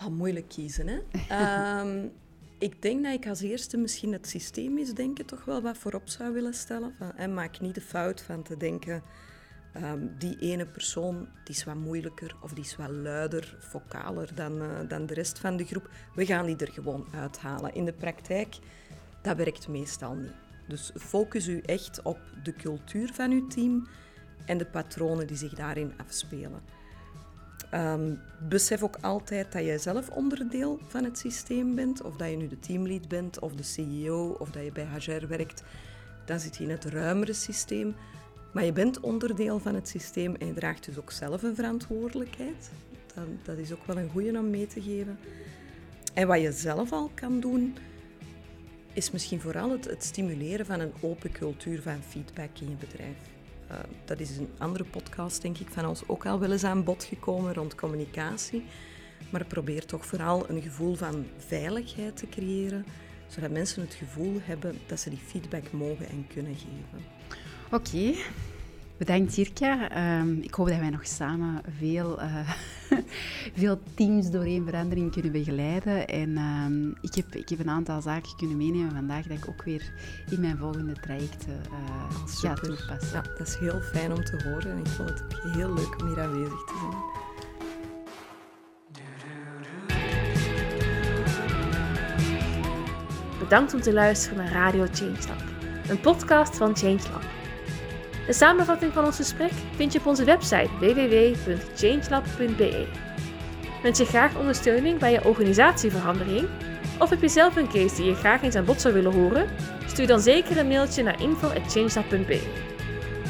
Oh, 0.00 0.08
moeilijk 0.08 0.48
kiezen, 0.48 0.86
hè? 0.86 1.80
um, 1.80 2.10
ik 2.68 2.82
denk 2.82 3.04
dat 3.04 3.12
ik 3.12 3.26
als 3.26 3.40
eerste 3.40 3.76
misschien 3.76 4.12
het 4.12 4.28
systeemmisdenken 4.28 5.26
toch 5.26 5.44
wel 5.44 5.62
wat 5.62 5.78
voorop 5.78 6.08
zou 6.08 6.32
willen 6.32 6.54
stellen. 6.54 6.94
en 7.16 7.34
maak 7.34 7.60
niet 7.60 7.74
de 7.74 7.80
fout 7.80 8.20
van 8.20 8.42
te 8.42 8.56
denken, 8.56 9.02
um, 9.82 10.14
die 10.18 10.38
ene 10.38 10.66
persoon 10.66 11.28
die 11.44 11.54
is 11.54 11.64
wat 11.64 11.74
moeilijker 11.74 12.36
of 12.40 12.52
die 12.52 12.64
is 12.64 12.76
wat 12.76 12.90
luider, 12.90 13.56
vocaler 13.58 14.30
dan, 14.34 14.62
uh, 14.62 14.68
dan 14.88 15.06
de 15.06 15.14
rest 15.14 15.38
van 15.38 15.56
de 15.56 15.64
groep. 15.64 15.90
We 16.14 16.26
gaan 16.26 16.46
die 16.46 16.56
er 16.56 16.72
gewoon 16.72 17.06
uithalen. 17.14 17.74
In 17.74 17.84
de 17.84 17.92
praktijk, 17.92 18.58
dat 19.22 19.36
werkt 19.36 19.68
meestal 19.68 20.14
niet. 20.14 20.32
Dus 20.68 20.90
focus 20.98 21.46
u 21.46 21.60
echt 21.60 22.02
op 22.02 22.18
de 22.42 22.52
cultuur 22.52 23.12
van 23.12 23.30
uw 23.30 23.46
team 23.46 23.88
en 24.46 24.58
de 24.58 24.66
patronen 24.66 25.26
die 25.26 25.36
zich 25.36 25.54
daarin 25.54 25.92
afspelen. 25.96 26.60
Um, 27.74 28.20
besef 28.48 28.82
ook 28.82 28.96
altijd 29.00 29.52
dat 29.52 29.64
jij 29.64 29.78
zelf 29.78 30.08
onderdeel 30.08 30.80
van 30.86 31.04
het 31.04 31.18
systeem 31.18 31.74
bent. 31.74 32.02
Of 32.02 32.16
dat 32.16 32.30
je 32.30 32.36
nu 32.36 32.48
de 32.48 32.58
teamlead 32.58 33.08
bent, 33.08 33.38
of 33.38 33.54
de 33.54 33.62
CEO, 33.62 34.36
of 34.38 34.50
dat 34.50 34.64
je 34.64 34.72
bij 34.72 34.88
HR 34.98 35.26
werkt. 35.26 35.62
Dan 36.24 36.40
zit 36.40 36.56
je 36.56 36.64
in 36.64 36.70
het 36.70 36.84
ruimere 36.84 37.32
systeem. 37.32 37.94
Maar 38.56 38.64
je 38.64 38.72
bent 38.72 39.00
onderdeel 39.00 39.58
van 39.58 39.74
het 39.74 39.88
systeem 39.88 40.34
en 40.34 40.46
je 40.46 40.52
draagt 40.52 40.84
dus 40.84 40.98
ook 40.98 41.10
zelf 41.10 41.42
een 41.42 41.54
verantwoordelijkheid. 41.54 42.70
Dat, 43.14 43.24
dat 43.42 43.58
is 43.58 43.72
ook 43.72 43.86
wel 43.86 43.98
een 43.98 44.10
goede 44.10 44.38
om 44.38 44.50
mee 44.50 44.66
te 44.66 44.82
geven. 44.82 45.18
En 46.14 46.26
wat 46.26 46.40
je 46.40 46.52
zelf 46.52 46.92
al 46.92 47.10
kan 47.14 47.40
doen, 47.40 47.76
is 48.92 49.10
misschien 49.10 49.40
vooral 49.40 49.70
het, 49.70 49.84
het 49.84 50.04
stimuleren 50.04 50.66
van 50.66 50.80
een 50.80 50.92
open 51.00 51.32
cultuur 51.32 51.82
van 51.82 52.02
feedback 52.08 52.58
in 52.60 52.68
je 52.68 52.74
bedrijf. 52.74 53.16
Uh, 53.70 53.76
dat 54.04 54.20
is 54.20 54.36
een 54.36 54.50
andere 54.58 54.84
podcast, 54.84 55.42
denk 55.42 55.58
ik, 55.58 55.68
van 55.68 55.86
ons 55.86 56.02
ook 56.08 56.26
al 56.26 56.38
wel 56.38 56.52
eens 56.52 56.64
aan 56.64 56.84
bod 56.84 57.04
gekomen 57.04 57.54
rond 57.54 57.74
communicatie. 57.74 58.64
Maar 59.30 59.44
probeer 59.44 59.84
toch 59.86 60.06
vooral 60.06 60.50
een 60.50 60.62
gevoel 60.62 60.94
van 60.94 61.26
veiligheid 61.36 62.16
te 62.16 62.28
creëren, 62.28 62.84
zodat 63.26 63.50
mensen 63.50 63.82
het 63.82 63.94
gevoel 63.94 64.38
hebben 64.42 64.78
dat 64.86 65.00
ze 65.00 65.10
die 65.10 65.18
feedback 65.26 65.72
mogen 65.72 66.08
en 66.08 66.26
kunnen 66.34 66.54
geven. 66.54 67.14
Oké, 67.70 68.14
Bedankt 68.98 69.34
Jirka. 69.34 69.90
Ehm, 69.90 70.38
ik 70.40 70.54
hoop 70.54 70.68
dat 70.68 70.78
wij 70.78 70.90
nog 70.90 71.06
samen 71.06 71.62
veel, 71.78 72.22
uh, 72.22 72.50
veel 73.60 73.80
teams 73.94 74.30
doorheen 74.30 74.64
verandering 74.64 75.12
kunnen 75.12 75.32
begeleiden. 75.32 76.08
En 76.08 76.36
ehm, 76.36 76.88
ik, 76.88 77.14
heb, 77.14 77.34
ik 77.34 77.48
heb 77.48 77.58
een 77.58 77.70
aantal 77.70 78.00
zaken 78.00 78.36
kunnen 78.36 78.56
meenemen 78.56 78.94
vandaag 78.94 79.26
dat 79.26 79.38
ik 79.38 79.48
ook 79.48 79.62
weer 79.62 79.92
in 80.30 80.40
mijn 80.40 80.58
volgende 80.58 80.92
trajecten 80.92 81.60
uh, 81.70 82.26
ga 82.26 82.54
toepassen. 82.54 83.12
Ja, 83.12 83.22
dat 83.38 83.48
is 83.48 83.56
heel 83.56 83.80
fijn 83.80 84.12
om 84.12 84.24
te 84.24 84.42
horen 84.44 84.70
en 84.70 84.78
ik 84.78 84.86
vond 84.86 85.08
het 85.08 85.22
ook 85.22 85.52
heel 85.54 85.74
leuk 85.74 86.00
om 86.00 86.06
hier 86.06 86.20
aanwezig 86.20 86.64
te 86.64 86.74
zijn. 86.80 87.24
Bedankt 93.38 93.74
om 93.74 93.80
te 93.80 93.92
luisteren 93.92 94.38
naar 94.38 94.52
Radio 94.52 94.86
Changelab, 94.92 95.42
een 95.88 96.00
podcast 96.00 96.56
van 96.56 96.76
Changelab. 96.76 97.45
De 98.26 98.32
samenvatting 98.32 98.92
van 98.92 99.04
ons 99.04 99.16
gesprek 99.16 99.52
vind 99.76 99.92
je 99.92 99.98
op 99.98 100.06
onze 100.06 100.24
website 100.24 100.68
www.changelab.be. 100.80 102.86
Wens 103.82 103.98
je 103.98 104.04
graag 104.04 104.36
ondersteuning 104.36 104.98
bij 104.98 105.12
je 105.12 105.24
organisatieverandering? 105.24 106.48
Of 106.98 107.10
heb 107.10 107.20
je 107.20 107.28
zelf 107.28 107.56
een 107.56 107.68
case 107.68 107.96
die 107.96 108.04
je 108.04 108.14
graag 108.14 108.42
eens 108.42 108.54
aan 108.54 108.64
bod 108.64 108.80
zou 108.80 108.94
willen 108.94 109.12
horen? 109.12 109.48
Stuur 109.86 110.06
dan 110.06 110.20
zeker 110.20 110.58
een 110.58 110.68
mailtje 110.68 111.02
naar 111.02 111.22
info.changelab.be. 111.22 112.40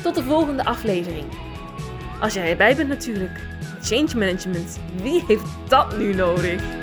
Tot 0.03 0.15
de 0.15 0.23
volgende 0.23 0.65
aflevering. 0.65 1.27
Als 2.21 2.35
jij 2.35 2.51
erbij 2.51 2.77
bent 2.77 2.89
natuurlijk. 2.89 3.41
Change 3.83 4.17
management, 4.17 4.79
wie 5.03 5.25
heeft 5.27 5.47
dat 5.69 5.99
nu 5.99 6.15
nodig? 6.15 6.76